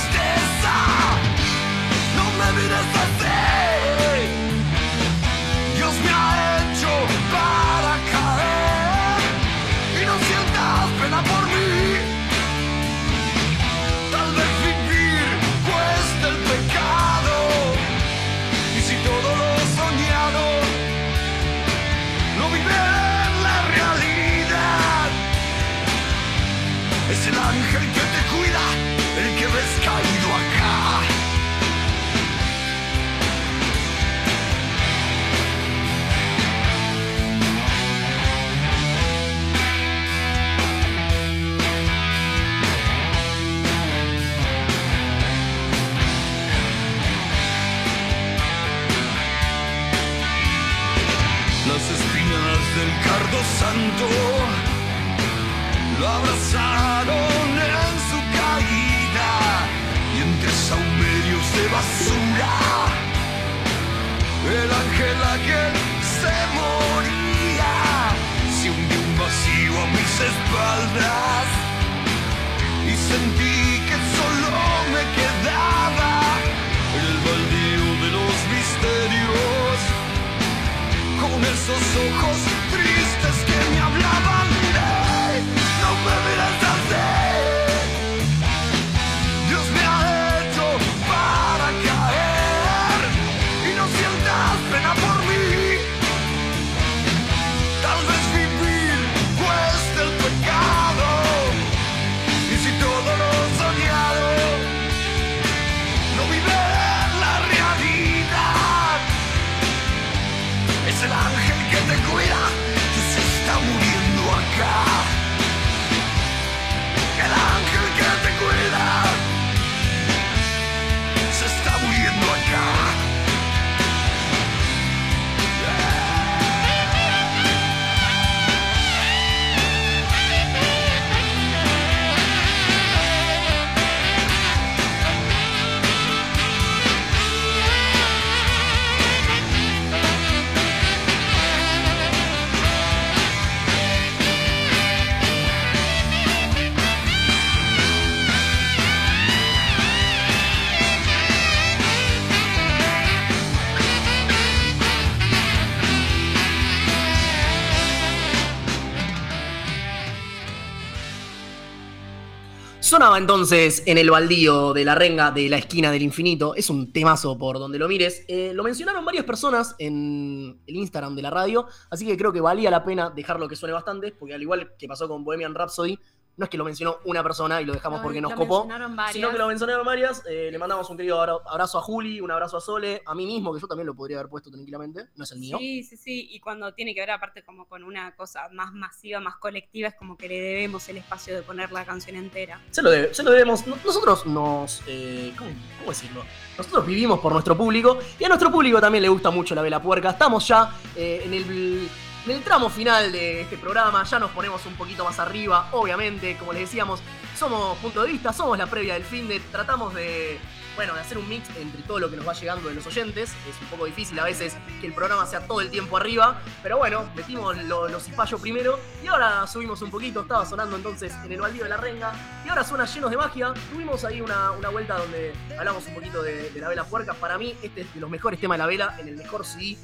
[163.19, 166.55] Entonces en el baldío de la renga de la esquina del infinito.
[166.55, 168.25] Es un temazo por donde lo mires.
[168.29, 172.41] Eh, lo mencionaron varias personas en el Instagram de la radio, así que creo que
[172.41, 175.99] valía la pena dejarlo que suene bastante, porque al igual que pasó con Bohemian Rhapsody,
[176.39, 178.67] no es que lo mencionó una persona y lo dejamos porque nos copó,
[179.13, 180.23] sino que lo mencionaron varias.
[180.27, 183.27] Eh, le mandamos un querido abra- abrazo a Juli, un abrazo a Sole, a mí
[183.27, 185.59] mismo, que yo también lo podría haber puesto tranquilamente, no es el mío.
[185.59, 186.29] Sí, sí, sí.
[186.31, 189.95] Y cuando tiene que ver aparte como con una cosa más masiva, más colectiva, es
[189.97, 192.61] como que le debemos el espacio de poner la canción entera.
[192.71, 193.67] Se lo, debe- se lo debemos.
[193.67, 194.81] No- Nosotros nos.
[194.87, 196.25] eh, ¿cómo, cómo decirlo?
[196.57, 199.83] Nosotros vivimos por nuestro público y a nuestro público también le gusta mucho la vela
[199.83, 200.11] puerca.
[200.11, 201.89] Estamos ya eh, en, el,
[202.31, 204.03] en el tramo final de este programa.
[204.05, 206.37] Ya nos ponemos un poquito más arriba, obviamente.
[206.37, 207.01] Como les decíamos,
[207.37, 209.41] somos punto de vista, somos la previa del fin de.
[209.41, 210.39] Tratamos de.
[210.77, 213.31] Bueno, de hacer un mix entre todo lo que nos va llegando de los oyentes.
[213.51, 216.41] Es un poco difícil a veces que el programa sea todo el tiempo arriba.
[216.63, 220.21] Pero bueno, metimos lo- los cipayos primero y ahora subimos un poquito.
[220.21, 222.13] Estaba sonando entonces en el baldío de la renga.
[222.45, 223.53] Y ahora suena llenos de magia.
[223.73, 227.13] Tuvimos ahí una, una vuelta donde hablamos un poquito de, de la vela puerca.
[227.15, 229.77] Para mí, este es de los mejores temas de la vela, en el mejor CD.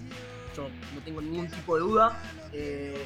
[0.57, 2.23] Yo no tengo ningún tipo de duda.
[2.53, 3.05] Eh,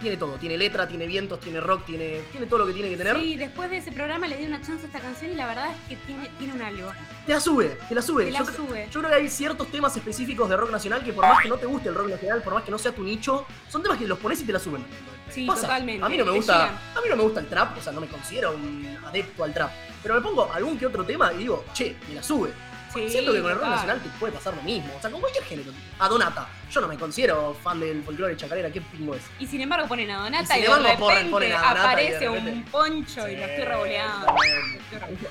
[0.00, 2.96] tiene todo, tiene letra, tiene vientos, tiene rock, tiene, tiene todo lo que tiene que
[2.96, 3.16] tener.
[3.16, 5.72] Sí, después de ese programa le di una chance a esta canción y la verdad
[5.72, 6.92] es que tiene, tiene un algo.
[7.26, 8.26] Te la sube, te la sube.
[8.26, 8.88] Te la yo, sube.
[8.90, 11.56] yo creo que hay ciertos temas específicos de rock nacional que por más que no
[11.56, 14.06] te guste el rock nacional, por más que no sea tu nicho, son temas que
[14.06, 14.84] los pones y te la suben.
[15.30, 15.62] Sí, Pasa.
[15.62, 16.04] totalmente.
[16.04, 18.00] A mí no me gusta, a mí no me gusta el trap, o sea, no
[18.00, 19.70] me considero un adepto al trap.
[20.02, 22.52] Pero me pongo algún que otro tema y digo, che, me la sube.
[22.92, 24.92] Sí, Siento que con el rock nacional te puede pasar lo mismo.
[24.96, 25.72] O sea, con cualquier género.
[25.98, 26.48] A Donata.
[26.70, 29.22] Yo no me considero fan del folclore chacarera, qué pingo es.
[29.38, 31.72] Y sin embargo ponen a Donata y, de repente ponen- ponen a Donata
[32.02, 34.26] y de aparece repente- un poncho y lo estoy revoleando.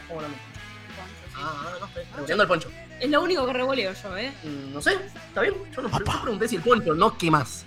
[0.08, 0.36] ¿Cómo no me-.
[1.36, 2.06] Ah, no sé.
[2.16, 2.72] Revoleando el poncho.
[3.00, 4.32] Es lo único que revoleo yo, ¿eh?
[4.44, 4.94] Mm, No sé,
[5.28, 5.54] ¿está bien?
[5.76, 7.64] Yo no yo pregunté si el poncho, no qué más.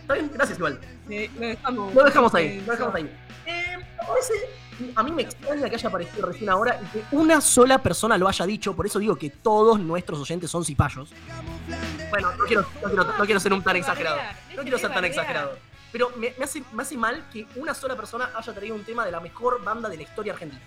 [0.00, 0.80] Está bien, gracias igual.
[1.08, 1.94] Sí, Lo dejamos.
[1.94, 3.10] Lo dejamos ahí, lo dejamos ahí.
[3.46, 3.76] Eh,
[4.06, 4.50] parece-
[4.94, 8.28] a mí me extraña que haya aparecido recién ahora y que una sola persona lo
[8.28, 11.10] haya dicho, por eso digo que todos nuestros oyentes son cipayos.
[12.10, 14.18] Bueno, no quiero, no quiero, no quiero ser un tan exagerado.
[14.56, 15.56] No quiero ser tan exagerado.
[15.92, 19.04] Pero me, me hace, me hace mal que una sola persona haya traído un tema
[19.04, 20.60] de la mejor banda de la historia argentina.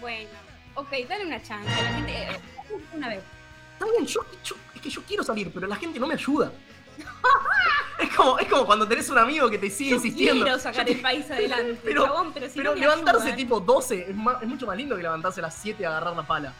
[0.00, 0.28] Bueno,
[0.74, 1.68] ok, dale una chance.
[1.68, 2.12] La gente.
[2.12, 2.40] eh,
[2.94, 3.22] Una vez.
[3.72, 6.50] Está bien, yo, yo- es que yo quiero salir, pero la gente no me ayuda.
[7.98, 10.44] es, como, es como cuando tenés un amigo que te sigue Yo insistiendo.
[10.44, 13.36] quiero sacar el país adelante, Pero- chabón, pero si Pero no me levantarse ayudan.
[13.36, 16.14] tipo 12 es, más- es mucho más lindo que levantarse a las 7 a agarrar
[16.16, 16.52] la pala.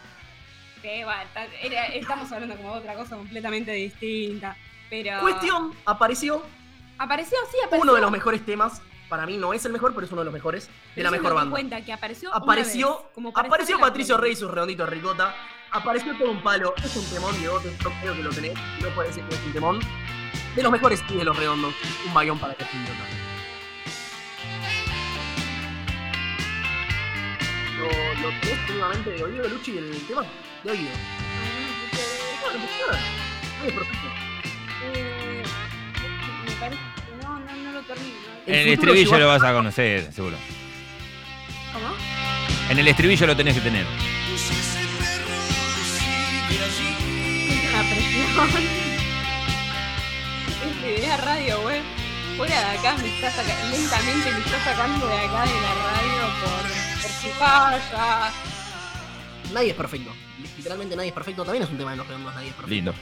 [0.82, 4.56] Sí, bueno, está- era- estamos hablando como de otra cosa completamente distinta.
[4.88, 5.18] Pero.
[5.20, 6.42] Cuestión, apareció
[6.98, 7.82] Apareció, sí, apareció.
[7.82, 8.80] uno de los mejores temas.
[9.08, 11.28] Para mí no es el mejor, pero es uno de los mejores de la mejor
[11.30, 11.50] me banda.
[11.50, 12.30] cuenta que apareció.
[12.30, 14.16] una Apareció, vez, como para apareció Patricio.
[14.16, 15.34] Rey y sus redonditos de ricota.
[15.70, 16.74] Apareció todo un palo.
[16.82, 17.60] Es un temón, Diego.
[17.62, 18.54] Yo creo que lo tenés.
[18.80, 19.80] No puede decir que es un temón.
[20.56, 21.74] De los mejores de los redondos.
[22.06, 23.04] Un bayón para este idiota.
[27.78, 27.86] ¿Lo,
[28.22, 30.24] lo tenés últimamente de oído, Luchi, el tema?
[30.64, 30.88] De oído.
[33.62, 33.86] Pues.
[34.82, 35.42] Eh,
[36.60, 36.70] me
[37.22, 38.16] no, no, no lo termino.
[38.46, 40.36] En el estribillo lo vas a conocer, seguro.
[41.72, 41.94] ¿Cómo?
[42.70, 43.84] En el estribillo lo tenés que tener.
[47.68, 48.85] Una presión.
[50.86, 51.82] Idea radio, güey.
[52.36, 56.22] Fuera de acá me está sacando, lentamente me está sacando de acá de la radio
[56.40, 58.32] por, por su casa.
[59.52, 60.12] Nadie es perfecto.
[60.56, 61.44] Literalmente nadie es perfecto.
[61.44, 62.74] También es un tema de los redondos, nadie es perfecto.
[62.74, 62.94] Lindo.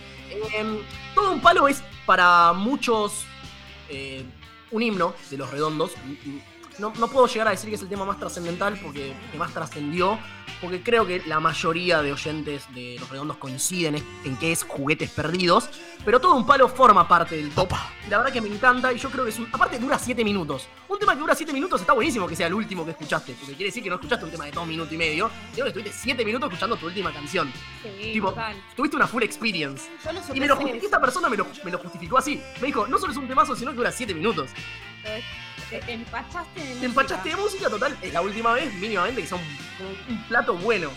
[0.57, 0.78] Em,
[1.14, 3.24] todo un palo es para muchos
[3.89, 4.24] eh,
[4.70, 5.93] un himno de los redondos.
[6.79, 9.53] No, no puedo llegar a decir que es el tema más trascendental porque que más
[9.53, 10.18] trascendió,
[10.61, 15.11] porque creo que la mayoría de oyentes de los redondos coinciden en- que es juguetes
[15.11, 15.68] perdidos,
[16.05, 17.70] pero todo un palo forma parte del top.
[18.11, 20.66] La verdad que me encanta y yo creo que es un, aparte dura 7 minutos.
[20.89, 23.55] Un tema que dura 7 minutos está buenísimo que sea el último que escuchaste, porque
[23.55, 25.93] quiere decir que no escuchaste un tema de 2 minutos y medio, sino que estuviste
[25.93, 27.53] 7 minutos escuchando tu última canción.
[27.83, 28.57] Sí, Tipo, total.
[28.77, 29.89] tuviste una full experience.
[30.05, 32.41] Yo no Y me lo esta persona me lo, me lo justificó así.
[32.61, 34.51] Me dijo, no solo es un temazo, sino que dura 7 minutos.
[35.05, 35.22] eso.
[35.81, 36.87] Te, te empachaste de Te música.
[36.87, 37.97] empachaste de música total.
[38.03, 40.91] Es la última vez, mínimamente, que sea un, plato bueno.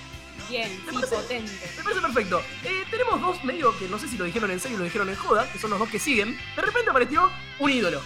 [0.49, 1.71] Bien, Me parece- potente.
[1.77, 2.41] Me parece perfecto.
[2.63, 5.09] Eh, tenemos dos medio que no sé si lo dijeron en serio o lo dijeron
[5.09, 6.37] en joda, que son los dos que siguen.
[6.55, 8.01] De repente apareció un ídolo.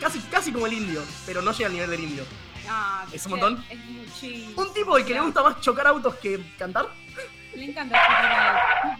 [0.00, 2.24] Casi, casi como el indio, pero no llega al nivel del indio.
[2.68, 3.64] Ah, ¿Es un montón?
[3.68, 4.60] Es muchísimo.
[4.62, 6.88] Un tipo al que le gusta más chocar autos que cantar.
[7.54, 8.96] Le encanta chocar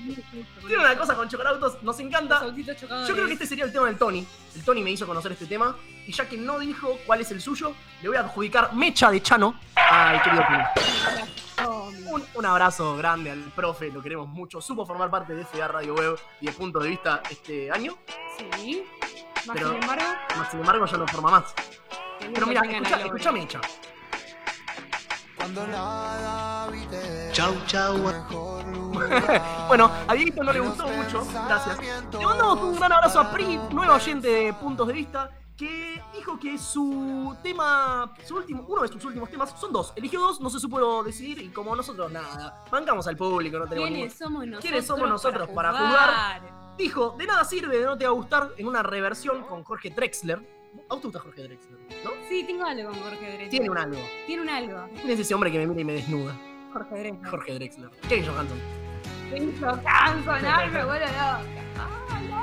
[0.67, 2.43] Tiene una cosa con chocar autos, nos encanta.
[2.55, 4.27] Yo creo que este sería el tema del Tony.
[4.55, 5.77] El Tony me hizo conocer este tema.
[6.07, 7.73] Y ya que no dijo cuál es el suyo,
[8.03, 11.69] le voy a adjudicar Mecha de Chano al querido Tony.
[12.13, 14.61] Un, un abrazo grande al profe, lo queremos mucho.
[14.61, 17.97] Supo formar parte de FA Radio Web y de punto de vista este año.
[18.57, 18.83] Sí.
[19.47, 20.05] Más Pero- sin embargo,
[20.37, 21.55] Más sin embargo, ya no forma más.
[22.35, 23.61] Pero mira, escucha, escucha Mecha.
[25.37, 26.97] Cuando nada habite
[27.41, 27.97] Chau, chau.
[29.69, 31.79] Bueno, a Dieguito no le gustó mucho, gracias.
[32.13, 36.39] Le mandamos un gran abrazo a Pri, nuevo oyente de Puntos de Vista, que dijo
[36.39, 39.95] que su tema, su último, uno de sus últimos temas, son dos.
[39.97, 43.89] Eligió dos, no se supo decidir y como nosotros nada, bancamos al público, no tenemos
[43.89, 44.61] ¿Quiénes somos nosotros?
[44.61, 46.43] ¿Quiénes somos nosotros para jugar?
[46.77, 49.89] Dijo, de nada sirve, de no te va a gustar, en una reversión con Jorge
[49.89, 50.39] Drexler.
[50.91, 51.79] ¿A vos te gusta Jorge Drexler?
[52.05, 52.11] ¿No?
[52.29, 53.49] Sí, tengo algo con Jorge Drexler.
[53.49, 53.99] Tiene un algo.
[54.27, 54.89] Tiene un algo.
[54.95, 56.37] ¿Quién es ese hombre que me mira y me desnuda?
[56.73, 57.31] Jorge Drexler.
[57.31, 57.91] Jorge Drexler.
[58.09, 58.59] Kenny Johansson.
[59.31, 61.41] Kenny Johansson, ay, me vuelvo loca.
[62.11, 62.41] Ay, no.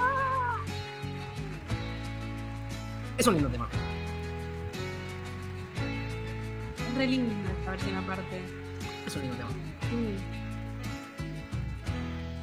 [3.18, 3.68] Es un lindo tema.
[6.78, 8.42] Es re linda esta versión aparte.
[9.06, 9.50] Es un lindo tema.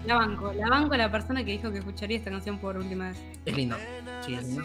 [0.07, 3.09] La banco, la banco a la persona que dijo que escucharía esta canción por última
[3.09, 3.23] vez.
[3.45, 3.77] Es lindo.
[4.25, 4.65] Sí, es lindo.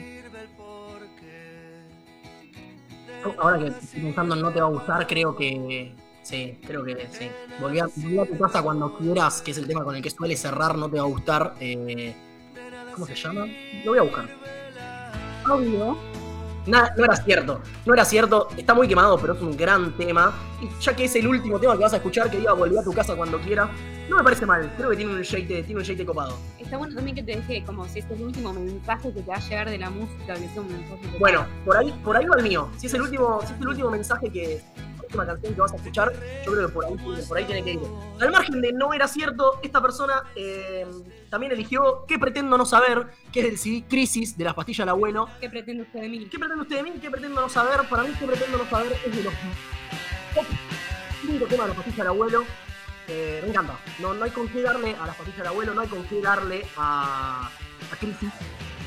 [3.37, 5.93] Ahora que estoy pensando en no te va a gustar, creo que.
[6.29, 7.27] Sí, creo que sí.
[7.59, 10.11] Volví a, volví a tu casa cuando quieras, que es el tema con el que
[10.11, 11.55] suele cerrar, no te va a gustar.
[11.59, 12.13] Eh,
[12.93, 13.47] ¿Cómo se llama?
[13.83, 14.29] Lo voy a buscar.
[15.49, 15.97] Obvio.
[16.67, 20.31] Nada, no era cierto, no era cierto, está muy quemado, pero es un gran tema.
[20.61, 22.83] Y ya que es el último tema que vas a escuchar, que diga volví a
[22.83, 23.67] tu casa cuando quiera,
[24.07, 26.37] no me parece mal, creo que tiene un shade, tiene un shade copado.
[26.59, 29.27] Está bueno también que te deje como si este es el último mensaje que te
[29.27, 32.25] va a llegar de la música, que sea un mensaje Bueno, por ahí, por ahí
[32.27, 32.69] va el mío.
[32.77, 34.61] Si es el último, si es el último mensaje que,
[35.09, 36.13] última canción que vas a escuchar,
[36.45, 36.95] yo creo que por ahí,
[37.27, 37.79] por ahí tiene que ir.
[38.19, 40.85] Al margen de no era cierto, esta persona eh,
[41.29, 43.07] también eligió ¿Qué pretendo no saber?
[43.31, 45.27] Que es el CD Crisis de las pastillas del abuelo.
[45.41, 46.27] ¿Qué pretende usted de mí?
[46.29, 46.91] ¿Qué pretende usted de mí?
[47.01, 47.87] ¿Qué pretendo no saber?
[47.89, 48.93] Para mí, ¿qué pretendo no saber?
[49.05, 49.33] Es de los
[50.35, 50.45] top
[51.25, 52.43] 5 temas de las pastillas del abuelo.
[53.07, 53.79] Eh, me encanta.
[53.99, 56.21] No, no hay con qué darle a las pastillas del abuelo, no hay con qué
[56.21, 58.31] darle a, a Crisis.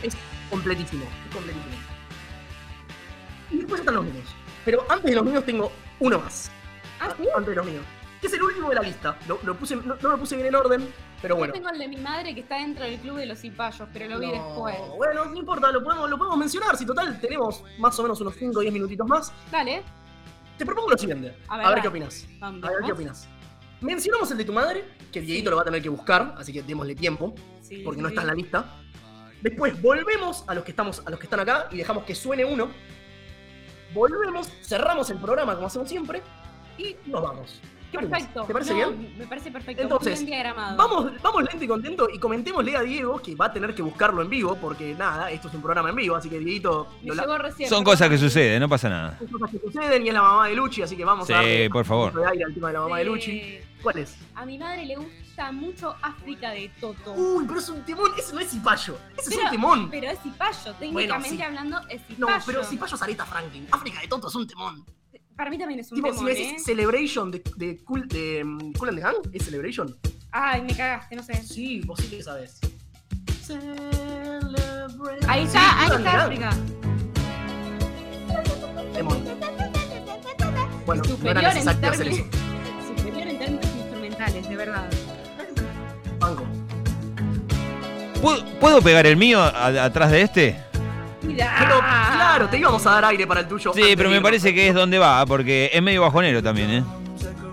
[0.03, 0.17] Es
[0.51, 1.77] completísimo, es completísimo.
[3.51, 4.27] Y después están los míos.
[4.65, 6.51] Pero antes de los míos tengo uno más.
[7.01, 7.27] ¿Ah, sí?
[7.35, 7.85] Antes de los míos.
[8.21, 9.17] Que es el último de la lista.
[9.27, 10.89] Lo, lo puse, no, no lo puse bien en orden,
[11.21, 11.53] pero bueno.
[11.55, 14.09] Yo tengo el de mi madre que está dentro del club de los cipayos, pero
[14.09, 14.77] lo vi No, después.
[14.97, 16.77] Bueno, no importa, lo podemos, lo podemos mencionar.
[16.77, 19.33] Si total tenemos más o menos unos 5 o 10 minutitos más.
[19.51, 19.83] Dale.
[20.59, 21.37] Te propongo lo siguiente.
[21.49, 22.27] A A ver, qué opinas.
[22.41, 23.29] A ver qué opinas.
[23.81, 26.63] Mencionamos el de tu madre, que Dieguito lo va a tener que buscar, así que
[26.63, 28.15] démosle tiempo, Sí, porque sí, no sí.
[28.15, 28.65] está en la lista.
[29.41, 32.45] Después volvemos a los que estamos, a los que están acá y dejamos que suene
[32.45, 32.71] uno.
[33.95, 36.23] Volvemos, cerramos el programa como hacemos siempre
[36.79, 37.61] y nos vamos.
[37.93, 38.19] ¿Qué opinas?
[38.21, 38.45] Perfecto.
[38.47, 39.15] ¿Te parece No, bien?
[39.19, 39.83] Me parece perfecto.
[39.83, 40.77] Entonces, Muy bien diagramado.
[40.77, 44.23] Vamos, vamos lento y contento y comentémosle a Diego que va a tener que buscarlo
[44.23, 47.39] en vivo, porque nada, esto es un programa en vivo, así que Dieguito Me llegó
[47.39, 47.69] recién.
[47.69, 49.19] Son cosas que suceden, no pasa nada.
[49.19, 51.37] son cosas que suceden y es la mamá de Luchi, así que vamos Sí, a
[51.37, 52.13] darle por favor.
[52.15, 53.05] de aire al tema de la mamá de.
[53.05, 53.59] Luchi.
[53.83, 54.17] ¿Cuál es?
[54.37, 57.13] A mi madre le gusta mucho África de Toto.
[57.15, 59.91] Uy, pero es un timón, ese no es Cipayo, ese es un timón.
[59.91, 61.43] Pero es cipayo, técnicamente sí.
[61.43, 62.43] hablando es No, cipayo.
[62.47, 63.67] pero Cipayo es Aretha Franklin.
[63.73, 64.85] África de Toto es un temón.
[65.37, 66.35] Para mí también es un Tipo, si me ¿eh?
[66.35, 69.97] decís Celebration de, de, cool, de um, Cool and the Gang, ¿es Celebration?
[70.31, 71.35] Ay, me cagaste, no sé.
[71.43, 72.59] Sí, vos sí que sabés.
[73.43, 75.19] Celebration.
[75.31, 76.51] Ahí Sí, está, ahí está África.
[78.95, 79.25] temón.
[80.87, 82.17] Bueno, no Superior era en necesario hacer eso.
[82.25, 84.91] términos- Superior en términos instrumentales, de verdad.
[86.19, 86.45] Banco.
[88.21, 90.57] ¿Puedo, puedo pegar el mío a- atrás de este?
[91.25, 91.55] Mira.
[91.59, 93.73] Pero claro, te íbamos a dar aire para el tuyo.
[93.75, 96.85] Sí, pero me parece que es donde va, porque es medio bajonero también, ¿eh?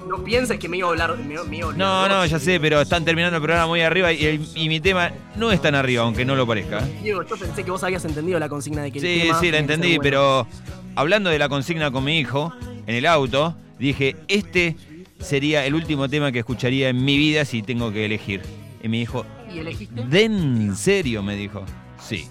[0.08, 1.16] No pienses que me iba a hablar.
[1.20, 3.82] Me, me iba a olvidar No, no, ya sé, pero están terminando el programa muy
[3.82, 6.80] arriba y, el- y mi tema no es tan arriba, aunque no lo parezca.
[7.04, 9.52] Diego, yo pensé que vos habías entendido la consigna de que el Sí, tema sí,
[9.52, 10.02] la entendí, bueno.
[10.02, 10.48] pero
[10.96, 12.52] hablando de la consigna con mi hijo
[12.88, 14.76] en el auto, dije, este
[15.20, 18.42] sería el último tema que escucharía en mi vida si tengo que elegir.
[18.82, 20.04] Y mi hijo, ¿Y elegiste?
[20.06, 21.22] ¿de en serio?
[21.22, 21.64] Me dijo.
[22.02, 22.28] Sí,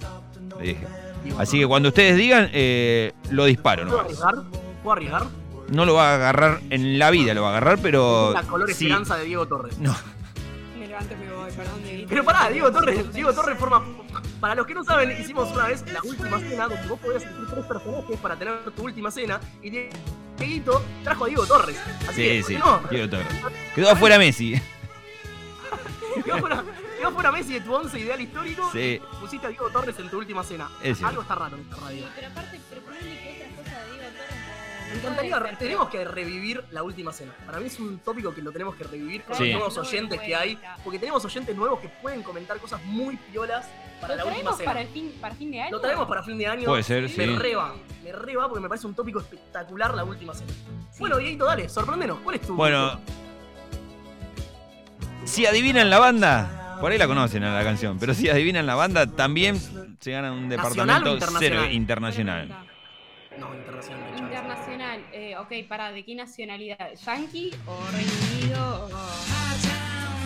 [0.61, 0.87] le dije.
[1.39, 3.85] Así que cuando ustedes digan, eh, lo disparo.
[3.85, 4.03] ¿Puedo ¿no?
[4.03, 4.35] arriesgar?
[4.83, 5.27] ¿Puedo arriesgar?
[5.71, 8.33] no lo va a agarrar en la vida, lo va a agarrar, pero...
[8.33, 8.87] La color sí.
[8.87, 9.79] esperanza de Diego Torres.
[9.79, 9.95] No,
[10.79, 12.09] Me levanto me voy, perdón, Dieguito.
[12.09, 13.85] Pero pará, Diego Torres, Diego Torres forma.
[14.41, 17.47] Para los que no saben, hicimos una vez la última cena donde vos podías elegir
[17.51, 19.71] tres personajes para tener tu última cena y
[20.39, 21.77] Dieguito trajo a Diego Torres.
[22.09, 23.27] Así sí, que, sí, no, Diego Torres.
[23.75, 24.61] Quedó afuera Messi.
[26.25, 26.65] quedó fuera,
[26.99, 29.01] quedó fuera Messi de tu once ideal histórico Sí.
[29.13, 30.69] y pusiste a Diego Torres en tu última cena.
[30.83, 31.03] Es.
[31.03, 32.05] Algo está raro en esta radio.
[32.15, 34.39] Pero aparte, proponerle que otra cosa de Diego Torres.
[34.89, 37.35] Me encantaría, tenemos que revivir la última cena.
[37.45, 39.45] Para mí es un tópico que lo tenemos que revivir con Sí.
[39.45, 43.67] los nuevos oyentes que hay, porque tenemos oyentes nuevos que pueden comentar cosas muy piolas
[44.01, 44.71] para ¿Lo la última traemos cena.
[44.71, 45.71] para, el fin, para fin de año?
[45.73, 46.65] Lo traemos para fin de año.
[46.65, 47.27] Puede ser, Me sí.
[47.37, 50.53] reba, me reba porque me parece un tópico espectacular la última cena.
[50.99, 52.19] Bueno, Dieguito, dale, sorpréndenos.
[52.21, 52.55] ¿Cuál es tu?
[52.55, 52.99] Bueno,
[55.27, 58.75] si adivinan la banda, por ahí la conocen a la canción, pero si adivinan la
[58.75, 59.59] banda, también
[60.01, 61.39] se gana un ¿Nacional o departamento internacional?
[61.39, 62.49] cero internacional.
[63.39, 64.19] No, internacional.
[64.19, 65.05] Internacional.
[65.13, 66.91] Eh, ok, para, ¿de qué nacionalidad?
[67.07, 68.89] ¿Yankee o Reino Unido?
[68.93, 70.19] O...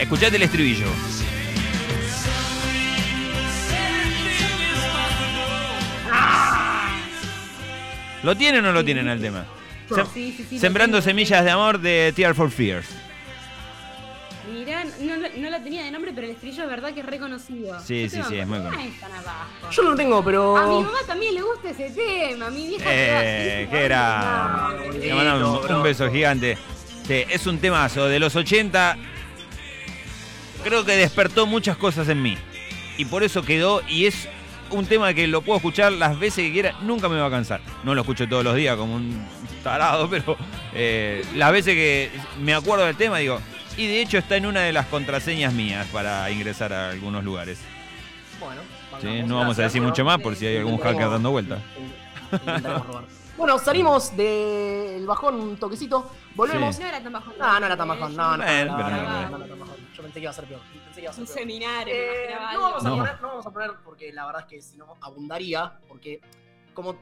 [0.00, 0.86] Escuchate el estribillo.
[8.22, 9.44] ¿Lo tienen o no lo tienen el tema?
[9.88, 12.86] Sem- Sí, sí, sí, Sembrando semillas de amor de Tear for Fears.
[14.52, 17.06] Mirá, no, la- no la tenía de nombre, pero el estribillo es verdad que es
[17.06, 17.78] reconocido.
[17.80, 18.92] Sí, sí, sí, es muy conocido.
[19.70, 20.56] Yo no lo tengo, pero.
[20.56, 22.84] A mi mamá también le gusta ese tema, a mi vieja.
[22.88, 24.70] Eh, qué era.
[25.00, 26.58] Le mandamos un, beso gigante.
[27.06, 28.96] Sí, es un temazo de los 80.
[30.64, 32.36] Creo que despertó muchas cosas en mí.
[32.98, 33.82] Y por eso quedó.
[33.88, 34.28] Y es
[34.70, 36.74] un tema que lo puedo escuchar las veces que quiera.
[36.82, 37.60] Nunca me va a cansar.
[37.84, 39.24] No lo escucho todos los días como un
[39.64, 40.36] tarado, pero
[40.74, 43.40] eh, las veces que me acuerdo del tema digo.
[43.76, 47.58] Y de hecho está en una de las contraseñas mías para ingresar a algunos lugares.
[48.38, 48.60] Bueno,
[49.00, 51.58] Sí, no vamos a decir mucho más por si hay algún hacker dando vuelta.
[53.40, 56.78] Bueno, salimos del bajón un toquecito, volvemos.
[56.78, 57.32] No era tan bajo.
[57.38, 59.00] No, no era tan bajón, no, no, no, no, no, no, no.
[59.00, 59.76] no, no era tan bajón.
[59.94, 60.60] Yo pensé que iba a ser peor.
[60.84, 61.38] Pensé que iba a ser Un peor.
[61.38, 62.96] seminario, me Eh, imaginaba no, vamos a No.
[62.98, 66.20] poner, no vamos a poner porque la verdad es que si no abundaría, porque
[66.74, 66.96] como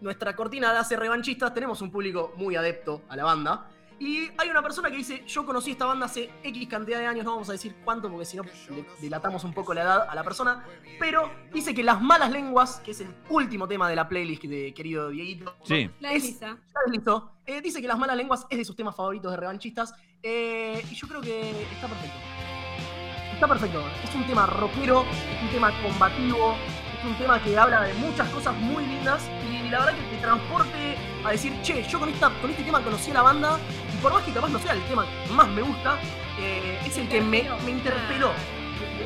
[0.00, 3.66] nuestra cortina de hace revanchistas, tenemos un público muy adepto a la banda.
[3.98, 7.24] Y hay una persona que dice, yo conocí esta banda hace X cantidad de años,
[7.24, 10.14] no vamos a decir cuánto porque si no le dilatamos un poco la edad a
[10.14, 10.64] la persona,
[10.98, 14.74] pero dice que Las Malas Lenguas, que es el último tema de la playlist de
[14.74, 15.90] querido Dieguito, Sí.
[16.00, 16.56] La ya
[16.90, 17.32] listo.
[17.46, 19.94] Eh, dice que Las Malas Lenguas es de sus temas favoritos de revanchistas.
[20.22, 22.18] eh, y yo creo que está perfecto.
[23.32, 23.82] Está perfecto.
[24.02, 26.56] Es un tema rockero, es un tema combativo,
[26.98, 29.22] es un tema que habla de muchas cosas muy lindas.
[29.50, 32.80] Y la verdad que te transporte a decir, che, yo con, esta, con este tema
[32.82, 33.58] conocí a la banda.
[33.92, 35.98] Y por más que capaz no sea el tema que más me gusta,
[36.38, 38.30] eh, es el que me, me interpeló.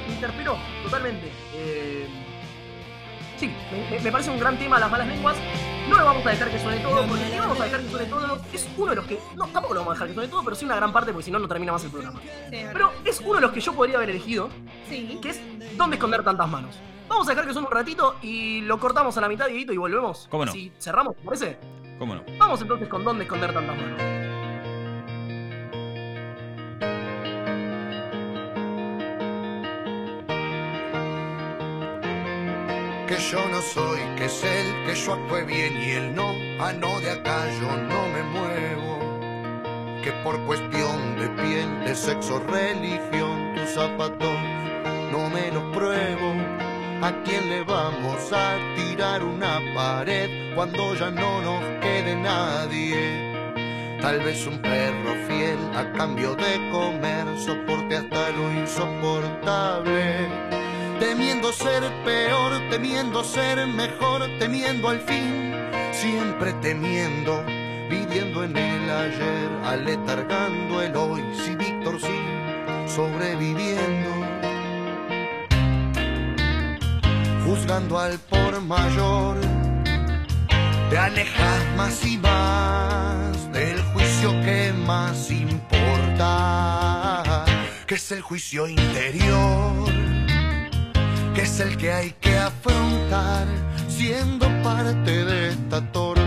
[0.08, 1.30] Me, interpeló totalmente.
[1.54, 2.06] Eh,
[3.38, 3.50] sí,
[4.02, 5.36] me- parece un gran tema Las Malas Lenguas.
[5.88, 8.06] No lo vamos a dejar que suene todo, porque si vamos a dejar que suene
[8.06, 9.18] todo, es uno de los que.
[9.34, 11.24] No, tampoco lo vamos a dejar que suene todo, pero sí una gran parte, porque
[11.24, 12.20] si no, no termina más el programa.
[12.50, 14.50] Pero es uno de los que yo podría haber elegido,
[14.88, 15.18] Sí.
[15.22, 15.40] que es
[15.76, 16.76] ¿Dónde esconder tantas manos?
[17.10, 19.76] Vamos a dejar que suene un ratito y lo cortamos a la mitad, Dieguito, y
[19.76, 20.28] volvemos.
[20.30, 20.52] ¿Cómo no?
[20.52, 21.58] Si cerramos, ¿te parece?
[21.98, 22.22] ¿Cómo no?
[22.38, 24.00] Vamos entonces con ¿Dónde esconder tantas manos?
[33.08, 36.30] que yo no soy, que es él, que yo actúe bien y él no,
[36.60, 42.38] ah no, de acá yo no me muevo, que por cuestión de piel, de sexo,
[42.38, 44.32] religión, tus zapatos
[45.10, 46.69] no me los pruebo.
[47.02, 53.98] ¿A quién le vamos a tirar una pared cuando ya no nos quede nadie?
[54.02, 60.28] Tal vez un perro fiel a cambio de comer soporte hasta lo insoportable.
[60.98, 65.54] Temiendo ser peor, temiendo ser mejor, temiendo al fin,
[65.92, 67.42] siempre temiendo,
[67.88, 72.20] viviendo en el ayer, aletargando el hoy, si Víctor sí,
[72.94, 74.19] sobreviviendo.
[77.50, 79.36] Juzgando al por mayor,
[80.88, 86.24] te alejas más y más del juicio que más importa,
[87.88, 89.90] que es el juicio interior,
[91.34, 93.48] que es el que hay que afrontar
[93.88, 96.19] siendo parte de esta torta.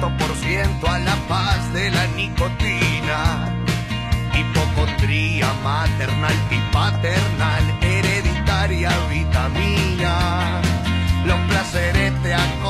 [0.00, 3.52] 100% a la paz de la nicotina.
[4.34, 10.60] Hipocondría maternal y paternal, hereditaria vitamina.
[11.24, 12.65] Los placeres te acortan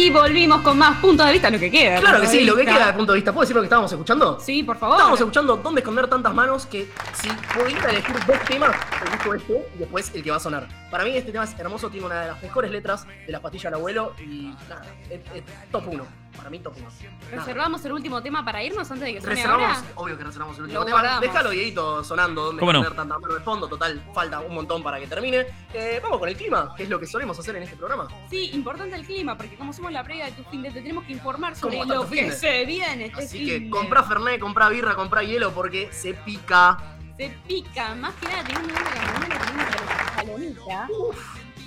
[0.00, 2.00] Y volvimos con más puntos de vista, lo que queda.
[2.00, 3.32] Claro que sí, lo que queda de punto de vista.
[3.34, 4.40] ¿Puedo decir lo que estábamos escuchando?
[4.40, 4.96] Sí, por favor.
[4.96, 8.74] Estábamos escuchando dónde esconder tantas manos que si pudiera elegir dos temas,
[9.06, 10.68] elijo este y después el que va a sonar.
[10.90, 13.68] Para mí este tema es hermoso, tiene una de las mejores letras de la pastilla
[13.68, 16.19] del abuelo y nada, es, es top 1.
[16.36, 16.88] Para mí top 1.
[17.32, 19.88] Reservamos el último tema para irnos antes de que suene Reservamos, ahora.
[19.96, 20.98] obvio que reservamos el último Lo tema.
[21.00, 21.20] guardamos.
[21.20, 22.82] Déjalo, Dieguito, sonando donde ¿Cómo no?
[22.84, 23.68] tantas manos de fondo.
[23.68, 25.46] Total, falta un montón para que termine.
[25.74, 28.08] Eh, vamos con el clima, que es lo que solemos hacer en este programa.
[28.30, 31.04] Sí, importante el clima, porque como somos la previa de tu fin de te tenemos
[31.04, 34.68] que informar sobre ¿Cómo está lo que se viene este Así que comprá Fernet, comprá
[34.68, 36.78] birra, comprá hielo porque se pica.
[37.16, 40.88] Se pica, más que nada teniendo en cuenta que a la mañana tenemos la palomita.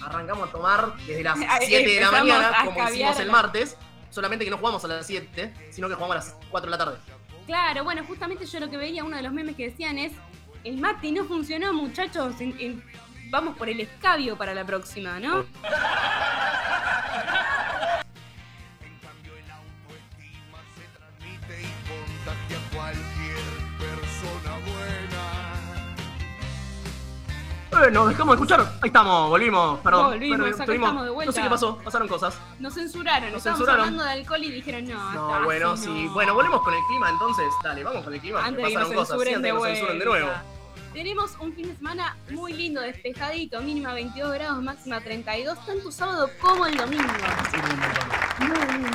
[0.05, 3.77] Arrancamos a tomar desde las Ah, 7 de la mañana, como hicimos el martes.
[4.13, 6.85] Solamente que no jugamos a las 7, sino que jugamos a las 4 de la
[6.85, 6.97] tarde.
[7.47, 10.13] Claro, bueno, justamente yo lo que veía, uno de los memes que decían es,
[10.63, 12.83] el mate no funcionó, muchachos, en- en-
[13.31, 15.43] vamos por el escabio para la próxima, ¿no?
[27.91, 28.61] nos dejamos de escuchar.
[28.81, 30.11] Ahí estamos, volvimos, perdón.
[30.11, 31.25] Volvimos, acá tuvimos- estamos de vuelta.
[31.31, 32.37] No sé qué pasó, pasaron cosas.
[32.59, 33.79] Nos censuraron, Nos estábamos censuraron.
[33.85, 36.05] hablando de alcohol y dijeron, no, No, está bueno, sí.
[36.05, 36.13] no".
[36.13, 37.45] Bueno, volvemos con el clima entonces.
[37.63, 38.39] Dale, vamos con el clima.
[38.45, 39.21] Antes que de que nos pasaron cosas.
[39.21, 40.29] Sí, antes de que nos censuren de nuevo.
[40.93, 46.29] Tenemos un fin de semana muy lindo, despejadito, mínima 22 grados, máxima 32, tanto sábado
[46.39, 47.03] como el domingo.
[47.49, 47.57] Sí.
[48.39, 48.89] Muy lindo.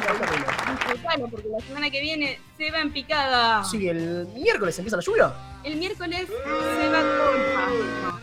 [0.71, 3.65] Disfrutalo, porque la semana que viene se va en picada.
[3.65, 5.33] Sí, el miércoles empieza la lluvia.
[5.65, 8.18] El miércoles se va con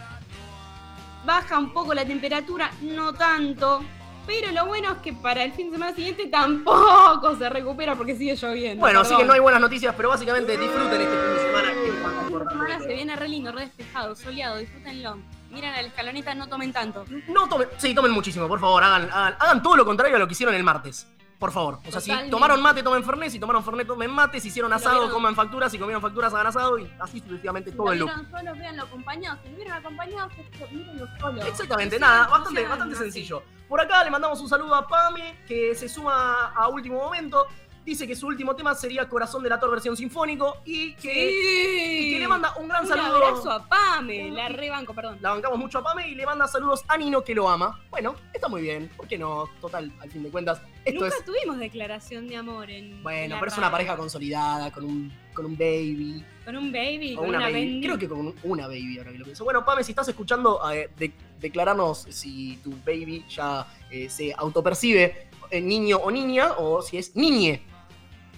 [1.25, 3.83] Baja un poco la temperatura, no tanto.
[4.27, 8.15] Pero lo bueno es que para el fin de semana siguiente tampoco se recupera porque
[8.15, 8.79] sigue lloviendo.
[8.79, 9.27] Bueno, así que perdón.
[9.27, 11.73] no hay buenas noticias, pero básicamente disfruten este fin de semana.
[11.73, 14.57] que es más El fin de importante semana se viene re lindo, re despejado, soleado,
[14.57, 15.17] disfrútenlo.
[15.51, 17.05] Miren a la escaloneta, no tomen tanto.
[17.27, 20.27] No tomen, sí, tomen muchísimo, por favor, hagan, hagan, hagan todo lo contrario a lo
[20.27, 21.07] que hicieron el martes.
[21.39, 21.79] Por favor.
[21.87, 24.95] O sea, si tomaron mate, tomen fernet, si tomaron fernet, tomen mate, si hicieron asado,
[25.01, 27.99] vieron- coman facturas, si comieron facturas, hagan asado y así sucesivamente Si todo lo el
[27.99, 28.09] loop.
[28.09, 29.39] vieron solos, véanlo acompañados.
[29.43, 30.31] Si lo vieron acompañados,
[30.71, 31.45] mírenlo solos.
[31.45, 33.43] Exactamente, No nada, bastante, bastante sencillo.
[33.67, 37.45] Por acá le mandamos un saludo a Pame, que se suma a último momento.
[37.85, 42.07] Dice que su último tema sería Corazón de la Tor versión sinfónico y que, Sí.
[42.07, 43.15] y que le manda un gran Un saludo.
[43.23, 45.19] abrazo a Pame, la rebanco, perdón.
[45.21, 47.79] La bancamos mucho a Pame y le manda saludos a Nino que lo ama.
[47.91, 48.89] Bueno, está muy bien.
[48.97, 49.47] ¿Por qué no?
[49.61, 51.25] Total, al fin de cuentas, esto Nunca es.
[51.25, 53.03] tuvimos declaración de amor en.
[53.03, 56.25] Bueno, pero es una pareja consolidada, con un, con un baby.
[56.43, 57.81] Con un baby, O con una una, baby.
[57.83, 59.43] Creo que con un- una baby, ahora que lo pienso.
[59.43, 65.27] Bueno, Pame, si estás escuchando, eh, de- declaranos si tu baby ya eh, se autopercibe
[65.51, 67.61] eh, niño o niña, o si es niñe.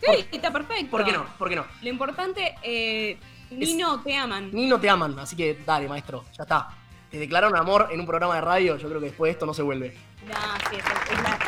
[0.02, 0.92] Sí, está perfecto.
[0.92, 1.26] ¿Por qué no?
[1.38, 1.66] ¿Por qué no?
[1.82, 3.18] Lo importante, eh,
[3.50, 4.50] Nino, te aman.
[4.52, 6.70] Ni no te aman, así que dale, maestro, ya está.
[7.10, 9.54] Te declararon amor en un programa de radio, yo creo que después de esto no
[9.54, 9.98] se vuelve.
[10.28, 10.36] No,
[10.70, 11.40] sí, es, es la.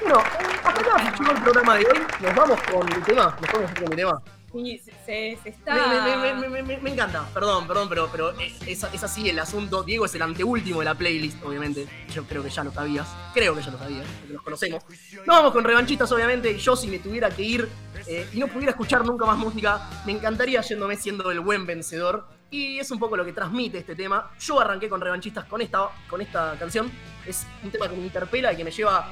[0.00, 0.18] Bueno,
[0.64, 1.98] hasta acá llegó el programa de hoy.
[2.20, 3.36] Nos vamos con mi tema.
[3.40, 4.22] Nos vamos con mi tema.
[4.52, 5.74] Sí, se, se- está.
[5.74, 9.82] Me, me- me- me- encanta, perdón, perdón, pero, pero es, es- así el asunto.
[9.82, 11.86] Diego es el anteúltimo de la playlist, obviamente.
[12.14, 13.08] Yo creo que ya lo sabías.
[13.34, 14.84] Creo que ya lo sabías, porque nos conocemos.
[15.16, 16.58] Nos vamos con revanchistas, obviamente.
[16.58, 17.68] Yo, si me tuviera que ir
[18.06, 22.26] eh, y no pudiera escuchar nunca más música, me encantaría yéndome siendo el buen vencedor.
[22.50, 24.30] Y es un poco lo que transmite este tema.
[24.38, 26.92] Yo arranqué con revanchistas con esta, con esta canción.
[27.26, 29.08] Es un tema que me interpela y que me lleva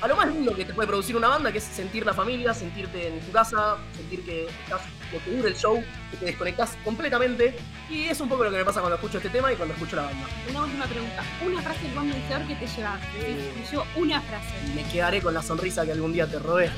[0.00, 2.52] a lo más lindo que te puede producir una banda, que es sentir la familia,
[2.54, 4.82] sentirte en tu casa, sentir que estás
[5.12, 7.56] lo que dura el show, que te desconectás completamente.
[7.88, 9.96] Y es un poco lo que me pasa cuando escucho este tema y cuando escucho
[9.96, 10.26] la banda.
[10.50, 11.22] Una última pregunta.
[11.44, 13.00] Una frase del buen vencedor que te llevas.
[13.16, 13.52] Eh.
[13.70, 14.54] Llevo una frase.
[14.74, 16.70] Me quedaré con la sonrisa que algún día te robé.